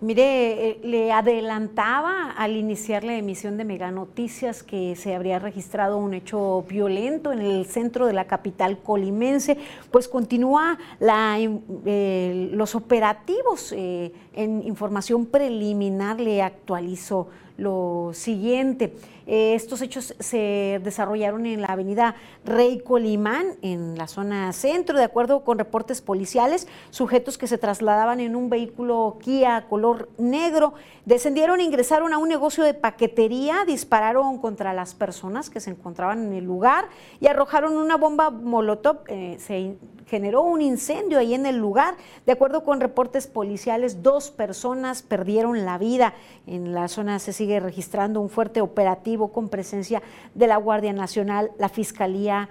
[0.00, 5.98] Mire, eh, le adelantaba al iniciar la emisión de Mega Noticias que se habría registrado
[5.98, 9.58] un hecho violento en el centro de la capital colimense,
[9.90, 13.72] pues continúa eh, los operativos.
[13.76, 18.94] Eh, en información preliminar le actualizo lo siguiente.
[19.30, 22.14] Eh, estos hechos se desarrollaron en la avenida
[22.46, 26.66] Rey Colimán, en la zona centro, de acuerdo con reportes policiales.
[26.88, 30.72] Sujetos que se trasladaban en un vehículo Kia color negro
[31.04, 36.26] descendieron e ingresaron a un negocio de paquetería, dispararon contra las personas que se encontraban
[36.26, 36.88] en el lugar
[37.20, 39.00] y arrojaron una bomba molotov.
[39.08, 39.76] Eh, se
[40.06, 41.96] generó un incendio ahí en el lugar.
[42.24, 46.14] De acuerdo con reportes policiales, dos personas perdieron la vida.
[46.46, 50.00] En la zona se sigue registrando un fuerte operativo con presencia
[50.34, 52.48] de la Guardia Nacional, la Fiscalía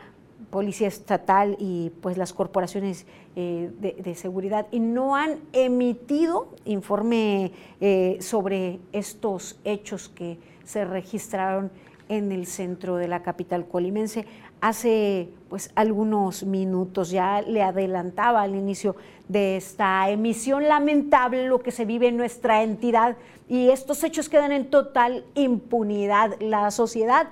[0.50, 3.06] Policía Estatal y pues las corporaciones
[3.36, 4.68] eh, de, seguridad.
[4.72, 7.52] Y no han emitido informe
[7.82, 11.72] eh, sobre estos hechos que se registraron
[12.10, 14.26] en el centro de la capital colimense
[14.62, 18.96] hace pues algunos minutos, ya le adelantaba al inicio
[19.28, 23.16] de esta emisión lamentable lo que se vive en nuestra entidad
[23.48, 26.40] y estos hechos quedan en total impunidad.
[26.42, 27.28] La sociedad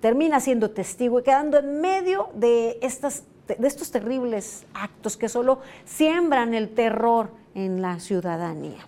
[0.00, 5.60] termina siendo testigo y quedando en medio de, estas, de estos terribles actos que solo
[5.84, 8.86] siembran el terror en la ciudadanía.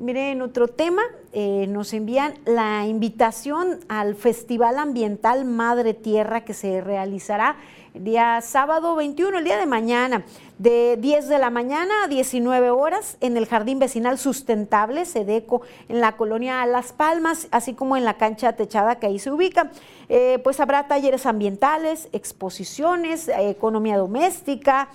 [0.00, 1.02] Miren, otro tema,
[1.34, 7.56] eh, nos envían la invitación al Festival Ambiental Madre Tierra que se realizará
[7.92, 10.24] el día sábado 21, el día de mañana,
[10.56, 16.00] de 10 de la mañana a 19 horas en el Jardín Vecinal Sustentable, Sedeco, en
[16.00, 19.70] la colonia Las Palmas, así como en la cancha techada que ahí se ubica.
[20.08, 24.88] Eh, pues habrá talleres ambientales, exposiciones, eh, economía doméstica,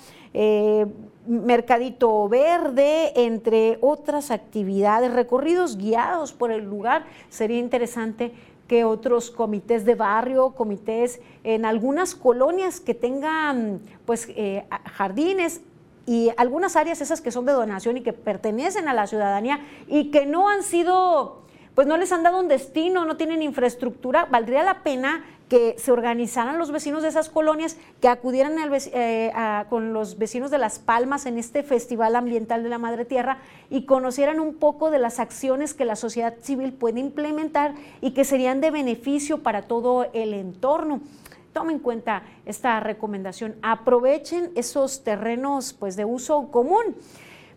[1.28, 7.06] Mercadito Verde, entre otras actividades, recorridos guiados por el lugar.
[7.30, 8.34] Sería interesante
[8.68, 15.62] que otros comités de barrio, comités en algunas colonias que tengan pues eh, jardines
[16.06, 20.12] y algunas áreas esas que son de donación y que pertenecen a la ciudadanía y
[20.12, 24.64] que no han sido, pues no les han dado un destino, no tienen infraestructura, valdría
[24.64, 29.32] la pena que se organizaran los vecinos de esas colonias, que acudieran eh,
[29.70, 33.38] con los vecinos de Las Palmas en este Festival Ambiental de la Madre Tierra
[33.70, 38.26] y conocieran un poco de las acciones que la sociedad civil puede implementar y que
[38.26, 41.02] serían de beneficio para todo el entorno.
[41.54, 46.96] Tomen en cuenta esta recomendación, aprovechen esos terrenos pues, de uso común.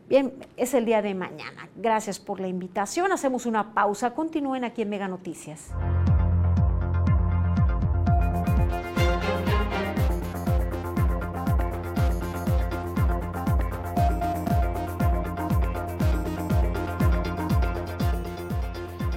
[0.09, 1.69] Bien, es el día de mañana.
[1.77, 3.13] Gracias por la invitación.
[3.13, 4.15] Hacemos una pausa.
[4.15, 5.71] Continúen aquí en Mega Noticias.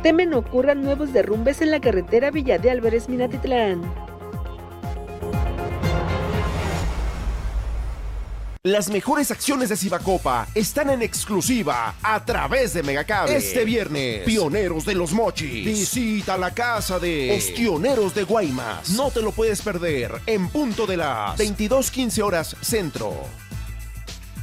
[0.02, 3.82] Temen ocurran nuevos derrumbes en la carretera Villa de Álvarez Minatitlán.
[8.64, 13.36] Las mejores acciones de Cibacopa están en exclusiva a través de Megacable.
[13.36, 15.66] Este viernes, Pioneros de los Mochis.
[15.66, 18.92] Visita la casa de Ostioneros de Guaymas.
[18.92, 23.16] No te lo puedes perder en punto de las 22:15 horas centro.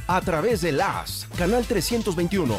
[0.07, 2.57] A través de las Canal 321.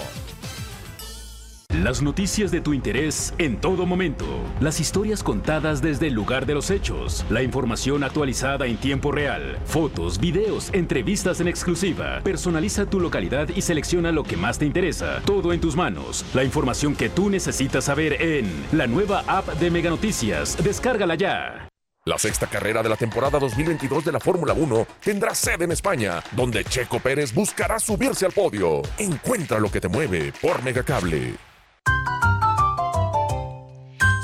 [1.73, 4.25] Las noticias de tu interés en todo momento.
[4.59, 7.25] Las historias contadas desde el lugar de los hechos.
[7.31, 9.57] La información actualizada en tiempo real.
[9.67, 12.23] Fotos, videos, entrevistas en exclusiva.
[12.25, 15.23] Personaliza tu localidad y selecciona lo que más te interesa.
[15.25, 16.25] Todo en tus manos.
[16.35, 20.59] La información que tú necesitas saber en la nueva app de Mega Noticias.
[20.65, 21.69] Descárgala ya.
[22.05, 26.21] La sexta carrera de la temporada 2022 de la Fórmula 1 tendrá sede en España,
[26.33, 28.83] donde Checo Pérez buscará subirse al podio.
[28.99, 31.50] Encuentra lo que te mueve por Megacable.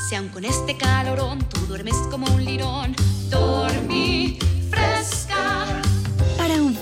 [0.08, 2.94] Si aun con este calorón tú duermes como un lirón,
[3.28, 4.38] dormí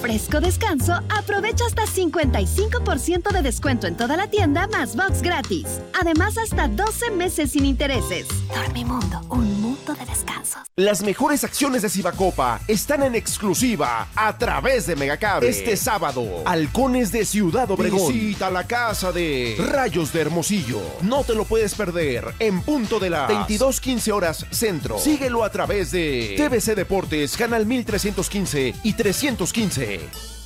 [0.05, 5.81] fresco descanso, aprovecha hasta 55% de descuento en toda la tienda más box gratis.
[5.99, 8.27] Además, hasta 12 meses sin intereses.
[8.55, 10.61] Dormimundo, un mundo de descansos.
[10.77, 15.49] Las mejores acciones de Cibacopa están en exclusiva a través de Megacable.
[15.49, 18.13] Este sábado, Halcones de Ciudad Obregón.
[18.13, 20.83] Visita la casa de Rayos de Hermosillo.
[21.01, 24.99] No te lo puedes perder en punto de las 22:15 horas centro.
[24.99, 30.44] Síguelo a través de TVC Deportes, Canal 1315 y 315 Coffee.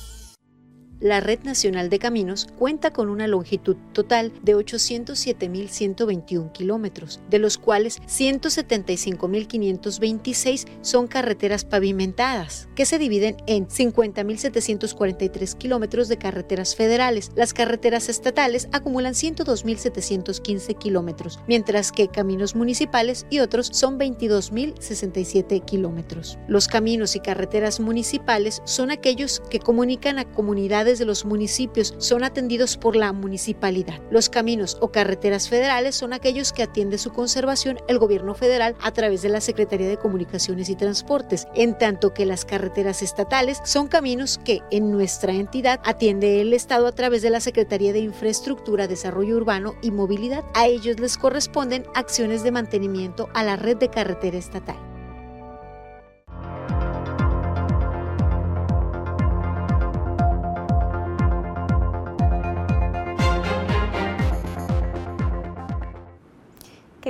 [0.99, 7.57] La Red Nacional de Caminos cuenta con una longitud total de 807.121 kilómetros, de los
[7.57, 17.31] cuales 175.526 son carreteras pavimentadas, que se dividen en 50.743 kilómetros de carreteras federales.
[17.35, 26.37] Las carreteras estatales acumulan 102.715 kilómetros, mientras que caminos municipales y otros son 22.067 kilómetros.
[26.47, 32.23] Los caminos y carreteras municipales son aquellos que comunican a comunidades de los municipios son
[32.23, 34.01] atendidos por la municipalidad.
[34.09, 38.91] Los caminos o carreteras federales son aquellos que atiende su conservación el gobierno federal a
[38.91, 43.87] través de la Secretaría de Comunicaciones y Transportes, en tanto que las carreteras estatales son
[43.87, 48.87] caminos que en nuestra entidad atiende el Estado a través de la Secretaría de Infraestructura,
[48.87, 50.45] Desarrollo Urbano y Movilidad.
[50.55, 54.77] A ellos les corresponden acciones de mantenimiento a la red de carretera estatal.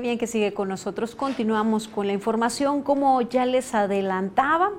[0.02, 1.14] Bien que sigue con nosotros.
[1.14, 2.84] Continuamos con la información.
[2.84, 4.72] Como ya les adelantaba,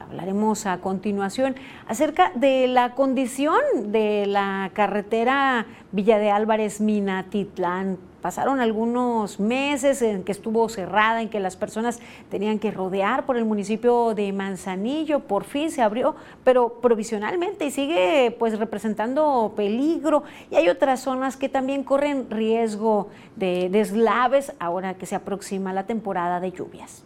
[0.00, 1.56] hablaremos a continuación
[1.86, 7.96] acerca de la condición de la carretera Villa de Álvarez Minatitlán
[8.26, 13.36] Pasaron algunos meses en que estuvo cerrada, en que las personas tenían que rodear por
[13.36, 15.20] el municipio de Manzanillo.
[15.20, 20.24] Por fin se abrió, pero provisionalmente y sigue pues representando peligro.
[20.50, 25.86] Y hay otras zonas que también corren riesgo de deslaves ahora que se aproxima la
[25.86, 27.04] temporada de lluvias.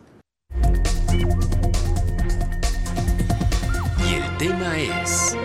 [4.09, 5.37] Y el tema es...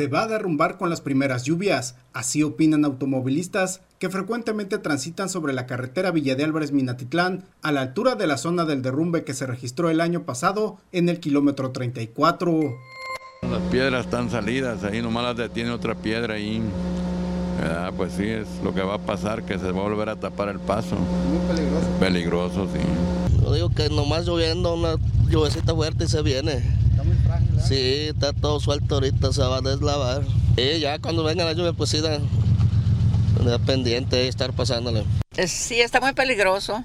[0.00, 5.52] se va a derrumbar con las primeras lluvias, así opinan automovilistas que frecuentemente transitan sobre
[5.52, 9.34] la carretera Villa de Álvarez Minatitlán a la altura de la zona del derrumbe que
[9.34, 12.60] se registró el año pasado en el kilómetro 34.
[13.42, 16.62] Las piedras están salidas, ahí nomás las detiene otra piedra ahí.
[17.98, 20.48] Pues sí, es lo que va a pasar, que se va a volver a tapar
[20.48, 20.96] el paso.
[20.96, 21.86] Muy peligroso.
[22.00, 23.42] Peligroso, sí.
[23.42, 24.96] Yo digo que nomás lloviendo unas
[25.28, 26.52] lluvecita fuerte y se viene.
[26.52, 27.19] Está muy frágil.
[27.66, 30.22] Sí, está todo suelto ahorita, se va a deslavar.
[30.56, 32.18] Y ya cuando venga la lluvia, pues sí, da,
[33.44, 35.04] da pendiente de estar pasándole.
[35.46, 36.84] Sí, está muy peligroso.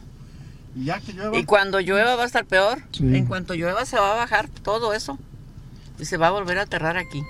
[0.76, 1.38] ¿Y ya que llueva?
[1.38, 2.80] Y cuando llueva va a estar peor.
[2.92, 3.04] Sí.
[3.04, 5.18] En cuanto llueva se va a bajar todo eso.
[6.00, 7.24] Y se va a volver a aterrar aquí.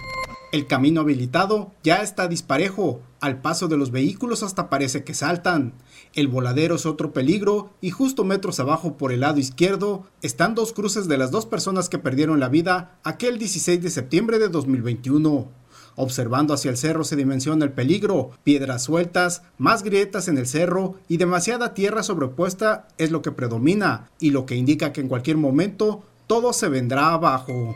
[0.55, 3.01] El camino habilitado ya está disparejo.
[3.19, 5.73] Al paso de los vehículos hasta parece que saltan.
[6.13, 10.71] El voladero es otro peligro y justo metros abajo por el lado izquierdo están dos
[10.71, 15.49] cruces de las dos personas que perdieron la vida aquel 16 de septiembre de 2021.
[15.97, 20.95] Observando hacia el cerro se dimensiona el peligro, piedras sueltas, más grietas en el cerro
[21.09, 25.35] y demasiada tierra sobrepuesta es lo que predomina y lo que indica que en cualquier
[25.35, 27.75] momento todo se vendrá abajo.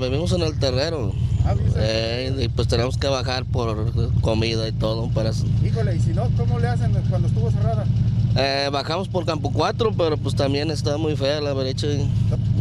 [0.00, 1.12] Vivimos en el terreno.
[1.76, 5.32] Eh, y pues tenemos que bajar por comida y todo para...
[5.62, 7.84] Híjole, y si no, ¿cómo le hacen cuando estuvo cerrada?
[8.34, 11.88] Eh, bajamos por Campo 4, pero pues también está muy fea la brecha.
[11.88, 12.10] y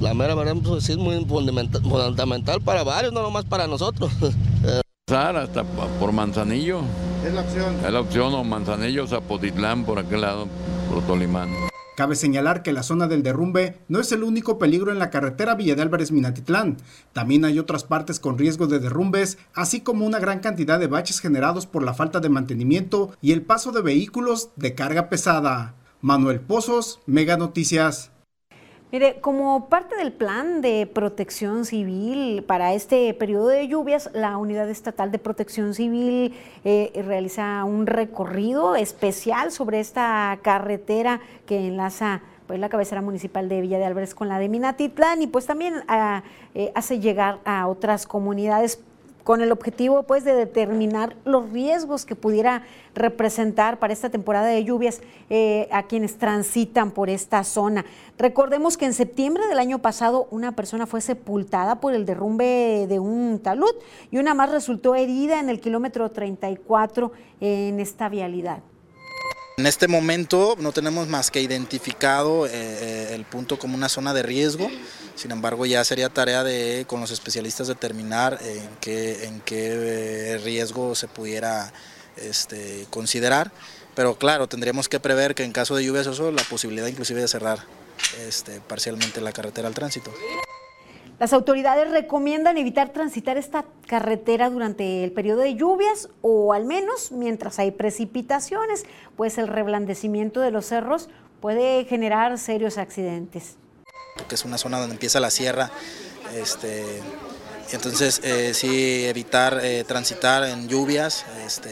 [0.01, 4.11] La mera verdad pues, sí es muy fundamental, fundamental para varios, no nomás para nosotros.
[5.07, 6.81] Pasar hasta por Manzanillo.
[7.25, 7.75] Es la opción.
[7.85, 10.47] Es la opción, o Manzanillo, Zapotitlán, por aquel lado,
[10.89, 11.49] por Tolimán.
[11.95, 15.55] Cabe señalar que la zona del derrumbe no es el único peligro en la carretera
[15.55, 16.77] Villa de Álvarez Minatitlán.
[17.11, 21.19] También hay otras partes con riesgo de derrumbes, así como una gran cantidad de baches
[21.19, 25.75] generados por la falta de mantenimiento y el paso de vehículos de carga pesada.
[25.99, 28.11] Manuel Pozos, Mega Noticias.
[28.91, 34.69] Mire, como parte del plan de protección civil para este periodo de lluvias, la Unidad
[34.69, 36.33] Estatal de Protección Civil
[36.65, 43.61] eh, realiza un recorrido especial sobre esta carretera que enlaza pues, la cabecera municipal de
[43.61, 46.23] Villa de Álvarez con la de Minatitlán y pues también ah,
[46.53, 48.83] eh, hace llegar a otras comunidades
[49.23, 52.63] con el objetivo pues de determinar los riesgos que pudiera
[52.95, 57.85] representar para esta temporada de lluvias eh, a quienes transitan por esta zona.
[58.17, 62.99] Recordemos que en septiembre del año pasado una persona fue sepultada por el derrumbe de
[62.99, 63.73] un talud
[64.09, 68.61] y una más resultó herida en el kilómetro 34 en esta vialidad.
[69.57, 74.13] En este momento no tenemos más que identificado eh, eh, el punto como una zona
[74.13, 74.71] de riesgo,
[75.15, 80.37] sin embargo ya sería tarea de con los especialistas determinar en qué, en qué eh,
[80.43, 81.73] riesgo se pudiera
[82.15, 83.51] este, considerar,
[83.93, 87.27] pero claro, tendríamos que prever que en caso de lluvias eso la posibilidad inclusive de
[87.27, 87.59] cerrar
[88.25, 90.11] este, parcialmente la carretera al tránsito.
[91.21, 97.11] Las autoridades recomiendan evitar transitar esta carretera durante el periodo de lluvias o al menos
[97.11, 98.85] mientras hay precipitaciones,
[99.17, 101.09] pues el reblandecimiento de los cerros
[101.39, 103.53] puede generar serios accidentes.
[104.27, 105.69] que es una zona donde empieza la sierra.
[106.33, 106.83] Este,
[107.71, 111.25] entonces, eh, sí, evitar eh, transitar en lluvias.
[111.45, 111.69] Este,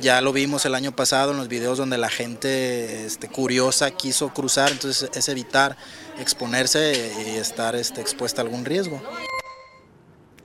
[0.00, 4.30] ya lo vimos el año pasado en los videos donde la gente este, curiosa quiso
[4.32, 5.76] cruzar, entonces es evitar
[6.18, 9.00] exponerse y estar este, expuesta a algún riesgo.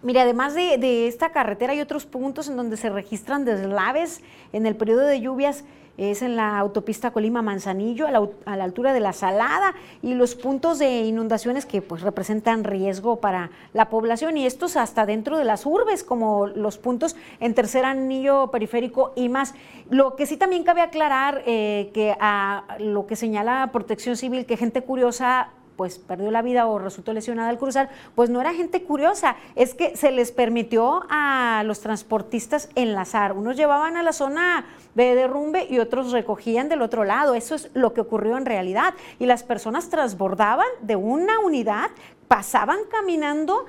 [0.03, 4.75] Mire, además de, esta carretera hay otros puntos en donde se registran deslaves en el
[4.75, 5.63] periodo de lluvias.
[5.97, 10.15] Es en la autopista Colima-Manzanillo, a la, au- a la altura de la Salada, y
[10.15, 15.37] los puntos de inundaciones que pues, representan riesgo para la población, y estos hasta dentro
[15.37, 19.53] de las urbes, como los puntos en tercer anillo periférico y más.
[19.91, 24.57] Lo que sí también cabe aclarar, eh, que a lo que señala Protección Civil, que
[24.57, 25.49] gente curiosa
[25.81, 29.73] pues perdió la vida o resultó lesionada al cruzar, pues no era gente curiosa, es
[29.73, 33.33] que se les permitió a los transportistas enlazar.
[33.33, 37.33] Unos llevaban a la zona de derrumbe y otros recogían del otro lado.
[37.33, 38.93] Eso es lo que ocurrió en realidad.
[39.17, 41.89] Y las personas transbordaban de una unidad,
[42.27, 43.65] pasaban caminando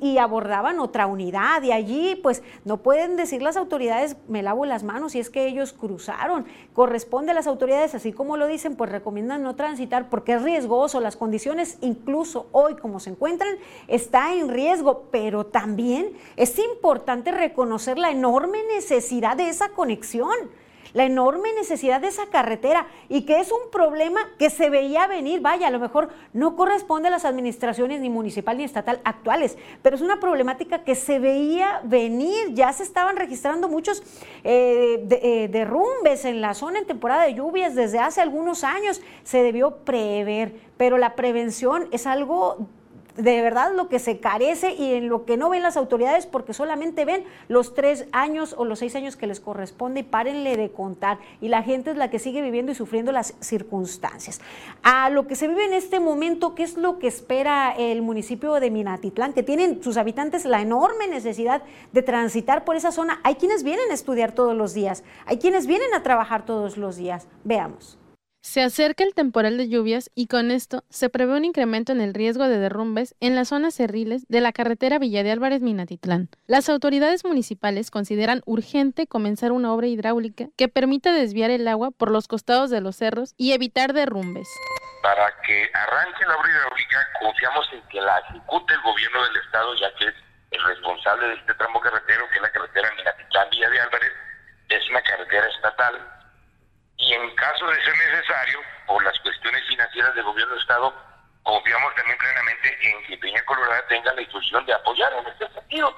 [0.00, 1.62] y, abordaban otra unidad.
[1.62, 5.46] Y allí, pues, no pueden decir las autoridades, me lavo las manos, si es que
[5.46, 6.46] ellos cruzaron.
[6.72, 11.00] Corresponde a las autoridades, así como lo dicen, pues recomiendan no transitar porque es riesgoso.
[11.00, 13.56] Las condiciones, incluso hoy como se encuentran,
[13.88, 15.08] está en riesgo.
[15.10, 20.34] Pero también es importante reconocer la enorme necesidad de esa conexión
[20.92, 25.40] la enorme necesidad de esa carretera y que es un problema que se veía venir,
[25.40, 29.96] vaya, a lo mejor no corresponde a las administraciones ni municipal ni estatal actuales, pero
[29.96, 34.02] es una problemática que se veía venir, ya se estaban registrando muchos
[34.44, 39.42] eh, eh, derrumbes en la zona en temporada de lluvias desde hace algunos años, se
[39.42, 42.68] debió prever, pero la prevención es algo
[43.16, 46.52] de verdad lo que se carece y en lo que no ven las autoridades porque
[46.52, 50.70] solamente ven los tres años o los seis años que les corresponde y párenle de
[50.70, 51.18] contar.
[51.40, 54.40] Y la gente es la que sigue viviendo y sufriendo las circunstancias.
[54.82, 58.54] A lo que se vive en este momento, ¿qué es lo que espera el municipio
[58.54, 59.32] de Minatitlán?
[59.32, 61.62] Que tienen sus habitantes la enorme necesidad
[61.92, 63.20] de transitar por esa zona.
[63.22, 66.96] Hay quienes vienen a estudiar todos los días, hay quienes vienen a trabajar todos los
[66.96, 67.26] días.
[67.44, 67.98] Veamos.
[68.46, 72.14] Se acerca el temporal de lluvias y con esto se prevé un incremento en el
[72.14, 76.28] riesgo de derrumbes en las zonas cerriles de la carretera Villa de Álvarez Minatitlán.
[76.46, 82.12] Las autoridades municipales consideran urgente comenzar una obra hidráulica que permita desviar el agua por
[82.12, 84.48] los costados de los cerros y evitar derrumbes.
[85.02, 89.74] Para que arranque la obra hidráulica, confiamos en que la ejecute el gobierno del estado,
[89.74, 90.14] ya que es
[90.52, 94.12] el responsable de este tramo carretero, que es la carretera Minatitlán Villa de Álvarez,
[94.68, 96.15] es una carretera estatal
[96.98, 100.94] y en caso de ser necesario, por las cuestiones financieras del gobierno del Estado,
[101.42, 105.94] confiamos también plenamente en que Peña Colorada tenga la instrucción de apoyar en este sentido.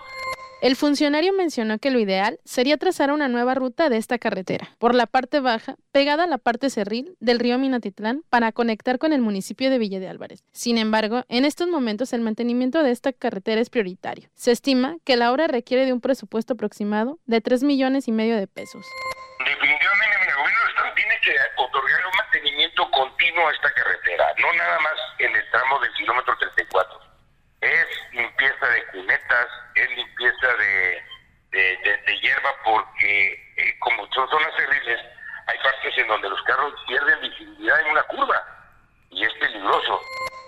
[0.61, 4.93] El funcionario mencionó que lo ideal sería trazar una nueva ruta de esta carretera, por
[4.93, 9.21] la parte baja, pegada a la parte cerril del río Minatitlán, para conectar con el
[9.21, 10.43] municipio de Villa de Álvarez.
[10.51, 14.31] Sin embargo, en estos momentos el mantenimiento de esta carretera es prioritario.
[14.35, 18.37] Se estima que la obra requiere de un presupuesto aproximado de 3 millones y medio
[18.37, 18.85] de pesos.
[19.39, 22.19] Definitivamente, el gobierno del Estado tiene que otorgar un
[23.47, 27.09] a esta carretera, no nada más en el tramo del kilómetro 34
[27.61, 31.03] es limpieza de cunetas, es limpieza de,
[31.51, 35.01] de, hierba, porque eh, como son zonas cerriles,
[35.47, 38.43] hay partes en donde los carros pierden visibilidad en una curva
[39.11, 40.01] y es peligroso.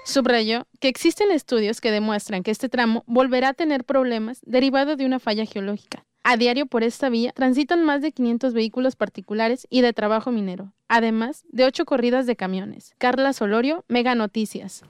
[0.04, 5.06] Subrayó que existen estudios que demuestran que este tramo volverá a tener problemas derivado de
[5.06, 6.04] una falla geológica.
[6.32, 10.72] A diario por esta vía transitan más de 500 vehículos particulares y de trabajo minero,
[10.86, 12.94] además de ocho corridas de camiones.
[12.98, 14.84] Carla Solorio, Mega Noticias.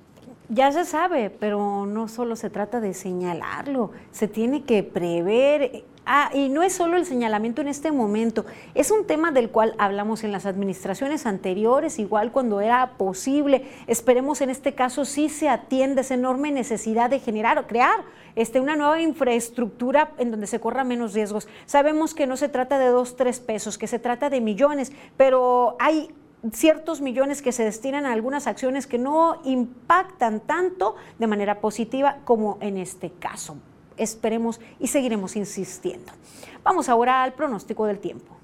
[0.51, 5.84] Ya se sabe, pero no solo se trata de señalarlo, se tiene que prever.
[6.07, 8.44] Ah, y no es solo el señalamiento en este momento,
[8.74, 13.66] es un tema del cual hablamos en las administraciones anteriores, igual cuando era posible.
[13.86, 18.01] Esperemos en este caso sí se atienda esa enorme necesidad de generar o crear
[18.34, 21.48] este, una nueva infraestructura en donde se corra menos riesgos.
[21.66, 25.76] Sabemos que no se trata de dos, tres pesos, que se trata de millones, pero
[25.78, 26.11] hay
[26.53, 32.18] ciertos millones que se destinan a algunas acciones que no impactan tanto de manera positiva
[32.24, 33.57] como en este caso.
[34.01, 36.11] Esperemos y seguiremos insistiendo.
[36.64, 38.39] Vamos ahora al pronóstico del tiempo.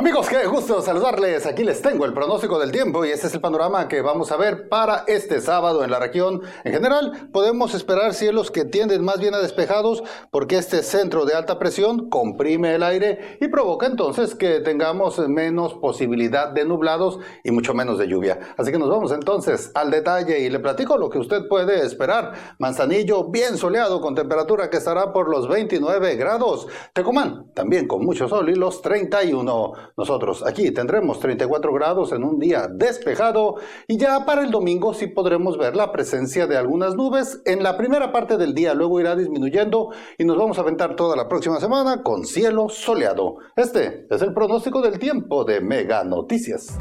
[0.00, 1.44] Amigos, qué gusto saludarles.
[1.44, 4.38] Aquí les tengo el pronóstico del tiempo y este es el panorama que vamos a
[4.38, 6.40] ver para este sábado en la región.
[6.64, 11.34] En general, podemos esperar cielos que tienden más bien a despejados porque este centro de
[11.34, 17.50] alta presión comprime el aire y provoca entonces que tengamos menos posibilidad de nublados y
[17.50, 18.38] mucho menos de lluvia.
[18.56, 22.56] Así que nos vamos entonces al detalle y le platico lo que usted puede esperar.
[22.58, 26.68] Manzanillo bien soleado con temperatura que estará por los 29 grados.
[26.94, 29.89] Tecomán también con mucho sol y los 31.
[29.96, 35.06] Nosotros aquí tendremos 34 grados en un día despejado y ya para el domingo sí
[35.06, 39.16] podremos ver la presencia de algunas nubes en la primera parte del día, luego irá
[39.16, 43.36] disminuyendo y nos vamos a aventar toda la próxima semana con cielo soleado.
[43.56, 46.78] Este es el pronóstico del tiempo de Mega Noticias.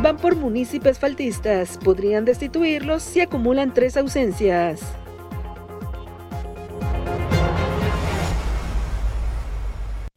[0.00, 1.76] Van por municipios faltistas.
[1.78, 4.80] Podrían destituirlos si acumulan tres ausencias.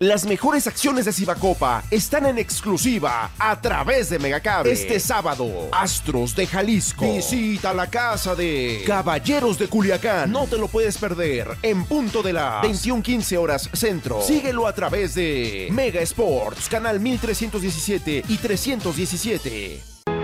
[0.01, 4.71] Las mejores acciones de Cibacopa están en exclusiva a través de Megacable.
[4.71, 7.05] Este sábado, Astros de Jalisco.
[7.05, 10.31] Visita la casa de Caballeros de Culiacán.
[10.31, 14.23] No te lo puedes perder en punto de las 21:15 horas centro.
[14.23, 19.83] Síguelo a través de Mega Sports, canal 1317 y 317.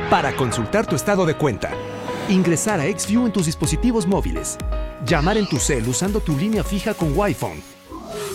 [0.10, 1.70] Para consultar tu estado de cuenta,
[2.30, 4.58] ingresar a XView en tus dispositivos móviles,
[5.06, 7.77] llamar en tu cel usando tu línea fija con Wi-Fi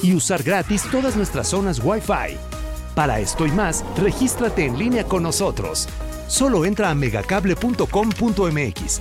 [0.02, 2.36] y usar gratis todas nuestras zonas Wi-Fi.
[2.94, 5.88] Para esto y más, regístrate en línea con nosotros.
[6.28, 9.00] Solo entra a megacable.com.mx.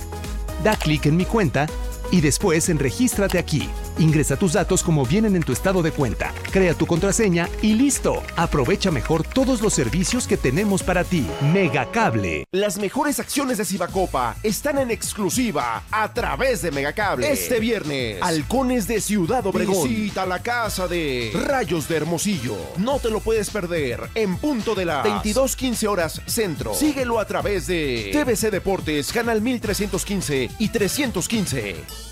[0.62, 1.66] Da clic en mi cuenta
[2.10, 3.70] y después en Regístrate aquí.
[3.98, 8.22] Ingresa tus datos como vienen en tu estado de cuenta, crea tu contraseña y listo.
[8.36, 11.26] Aprovecha mejor todos los servicios que tenemos para ti.
[11.52, 12.44] Megacable.
[12.52, 17.30] Las mejores acciones de Cibacopa están en exclusiva a través de Megacable.
[17.30, 19.88] Este viernes, Halcones de Ciudad Obregón.
[19.88, 22.56] Visita la casa de Rayos de Hermosillo.
[22.78, 26.74] No te lo puedes perder en punto de las 22:15 horas centro.
[26.74, 32.11] Síguelo a través de TVC Deportes, canal 1315 y 315.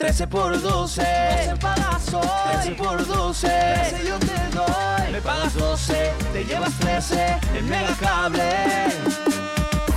[0.00, 2.62] 13 por 12, 12 pagas hoy.
[2.62, 5.12] 13 por 12, 13 yo te doy.
[5.12, 8.42] Me pagas 12, te llevas 13 en Mega Cable.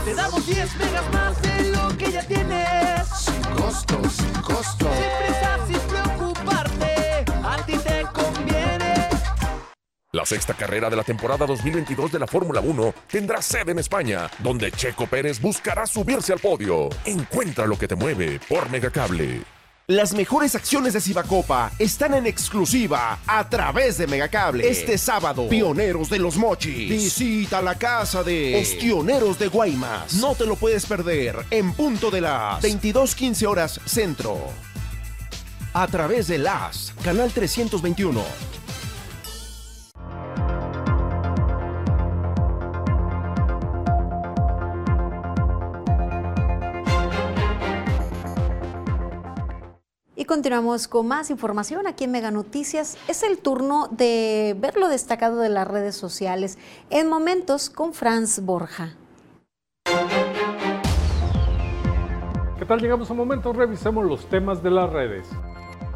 [0.04, 3.08] Te damos 10 megas más de lo que ya tienes.
[3.16, 4.89] Sin costo, sin costo.
[4.91, 9.10] Sin prisa, sin preocuparte, a ti te conviene.
[10.12, 13.80] La La sexta carrera de la temporada 2022 de la Fórmula 1 tendrá sede en
[13.80, 16.89] España, donde Checo Pérez buscará subirse al podio.
[17.06, 19.62] Encuentra lo que te mueve por Megacable.
[19.88, 24.65] Las mejores acciones de Cibacopa están en exclusiva a través de Megacable.
[24.65, 26.89] Este sábado, Pioneros de los Mochis.
[26.89, 30.13] Visita la casa de Ostioneros de Guaymas.
[30.13, 34.38] No te lo puedes perder en punto de las 22:15 horas centro.
[35.73, 38.23] A través de las Canal 321.
[50.24, 52.97] Y continuamos con más información aquí en Mega Noticias.
[53.09, 56.57] Es el turno de ver lo destacado de las redes sociales
[56.89, 58.95] en momentos con Franz Borja.
[62.57, 62.80] ¿Qué tal?
[62.80, 65.28] Llegamos a momentos, revisemos los temas de las redes.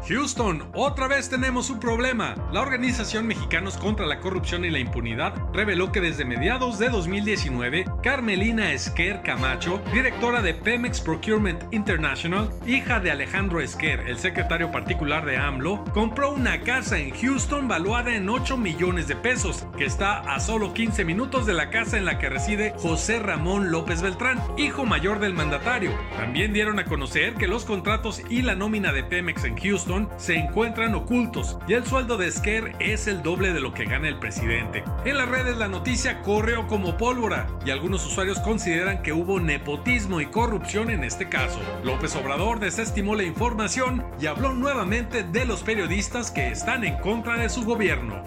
[0.06, 2.34] Houston, otra vez tenemos un problema.
[2.52, 7.84] La organización Mexicanos contra la Corrupción y la Impunidad reveló que desde mediados de 2019,
[8.02, 15.26] Carmelina Esquer Camacho, directora de Pemex Procurement International, hija de Alejandro Esquer, el secretario particular
[15.26, 20.20] de AMLO, compró una casa en Houston valuada en 8 millones de pesos, que está
[20.20, 24.40] a solo 15 minutos de la casa en la que reside José Ramón López Beltrán,
[24.56, 25.90] hijo mayor del mandatario.
[26.16, 29.87] También dieron a conocer que los contratos y la nómina de Pemex en Houston
[30.18, 34.08] se encuentran ocultos y el sueldo de Esquer es el doble de lo que gana
[34.08, 34.84] el presidente.
[35.06, 40.20] En las redes la noticia corrió como pólvora y algunos usuarios consideran que hubo nepotismo
[40.20, 41.58] y corrupción en este caso.
[41.84, 47.38] López Obrador desestimó la información y habló nuevamente de los periodistas que están en contra
[47.38, 48.22] de su gobierno.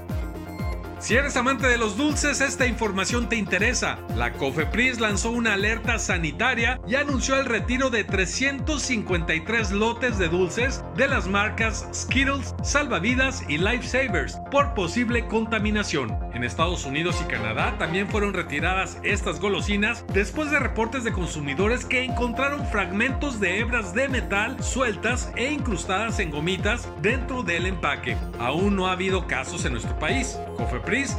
[1.01, 3.97] Si eres amante de los dulces, esta información te interesa.
[4.15, 10.83] La COFEPRIS lanzó una alerta sanitaria y anunció el retiro de 353 lotes de dulces
[10.95, 16.15] de las marcas Skittles, Salvavidas y Lifesavers por posible contaminación.
[16.35, 21.83] En Estados Unidos y Canadá también fueron retiradas estas golosinas después de reportes de consumidores
[21.83, 28.15] que encontraron fragmentos de hebras de metal sueltas e incrustadas en gomitas dentro del empaque.
[28.37, 30.37] Aún no ha habido casos en nuestro país.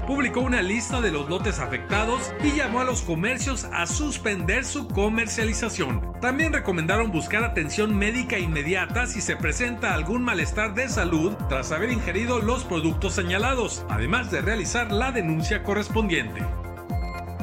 [0.07, 4.87] Publicó una lista de los lotes afectados y llamó a los comercios a suspender su
[4.87, 6.12] comercialización.
[6.20, 11.91] También recomendaron buscar atención médica inmediata si se presenta algún malestar de salud tras haber
[11.91, 16.43] ingerido los productos señalados, además de realizar la denuncia correspondiente.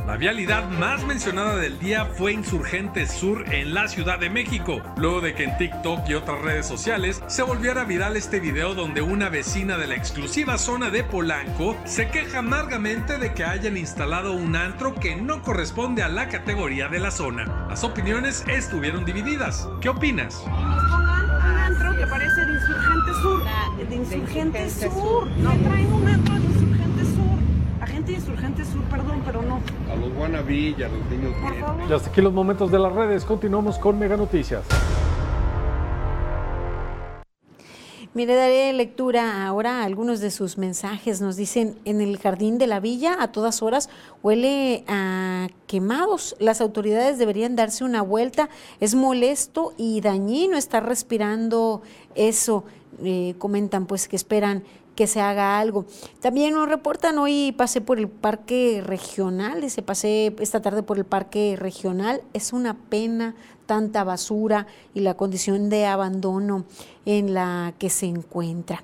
[0.10, 5.22] La vialidad más mencionada del día fue Insurgentes Sur en la Ciudad de México, luego
[5.22, 9.30] de que en TikTok y otras redes sociales se volviera viral este video donde una
[9.30, 14.56] vecina de la exclusiva zona de Polanco se queja amargamente de que hayan instalado un
[14.56, 17.68] antro que no corresponde a la categoría de la zona.
[17.70, 19.70] Las opiniones estuvieron divididas.
[19.80, 20.44] ¿Qué opinas?
[20.44, 23.44] pongan un antro que parece de Insurgente Sur.
[23.88, 25.28] De Insurgente Sur.
[25.38, 26.49] No traen un antro de Insurgente Sur.
[28.10, 29.62] De Insurgente Sur, perdón, pero no.
[29.88, 31.84] A los y a los niños Por favor.
[31.88, 33.24] Y hasta aquí los momentos de las redes.
[33.24, 34.64] Continuamos con Mega Noticias.
[38.16, 41.22] Mire, daré lectura ahora a algunos de sus mensajes.
[41.22, 43.92] Nos dicen, en el jardín de la villa a todas horas
[44.24, 46.36] huele a quemados.
[46.40, 48.50] Las autoridades deberían darse una vuelta.
[48.80, 51.84] Es molesto y dañino estar respirando
[52.16, 52.64] eso.
[53.04, 54.64] Eh, comentan pues que esperan
[55.00, 55.86] que se haga algo.
[56.20, 61.06] También nos reportan hoy pasé por el parque regional, dice pasé esta tarde por el
[61.06, 63.34] parque regional, es una pena
[63.66, 66.66] tanta basura y la condición de abandono
[67.06, 68.84] en la que se encuentra.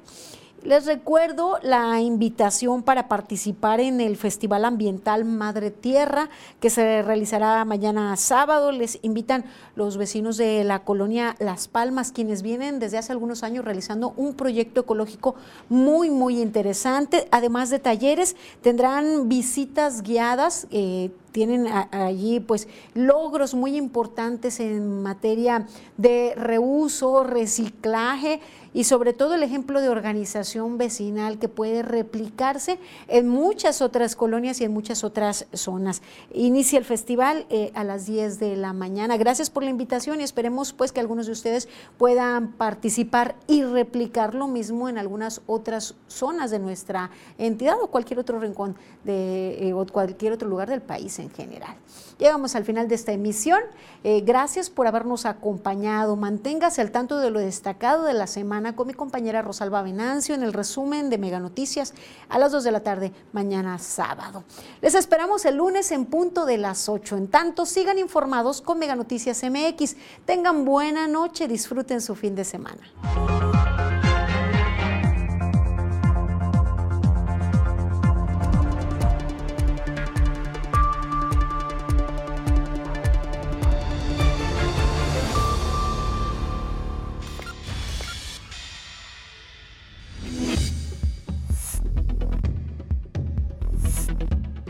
[0.66, 6.28] Les recuerdo la invitación para participar en el Festival Ambiental Madre Tierra
[6.60, 8.72] que se realizará mañana sábado.
[8.72, 9.46] Les invitan
[9.76, 14.34] los vecinos de la colonia Las Palmas, quienes vienen desde hace algunos años realizando un
[14.34, 15.36] proyecto ecológico
[15.70, 17.28] muy, muy interesante.
[17.30, 20.66] Además de talleres, tendrán visitas guiadas.
[20.72, 28.40] eh, tienen allí pues logros muy importantes en materia de reuso, reciclaje
[28.76, 34.60] y sobre todo el ejemplo de organización vecinal que puede replicarse en muchas otras colonias
[34.60, 36.02] y en muchas otras zonas.
[36.34, 39.16] Inicia el festival eh, a las 10 de la mañana.
[39.16, 44.36] Gracias por la invitación y esperemos pues que algunos de ustedes puedan participar y replicar
[44.36, 49.74] lo mismo en algunas otras zonas de nuestra entidad o cualquier otro rincón de eh,
[49.74, 51.78] o cualquier otro lugar del país en general.
[52.18, 53.60] Llegamos al final de esta emisión.
[54.04, 56.16] Eh, gracias por habernos acompañado.
[56.16, 60.44] Manténgase al tanto de lo destacado de la semana con mi compañera Rosalba Venancio en
[60.44, 61.94] el resumen de Mega Noticias
[62.30, 64.44] a las 2 de la tarde mañana sábado.
[64.82, 67.18] Les esperamos el lunes en punto de las 8.
[67.18, 69.96] En tanto, sigan informados con Mega Noticias MX.
[70.26, 73.55] Tengan buena noche, disfruten su fin de semana.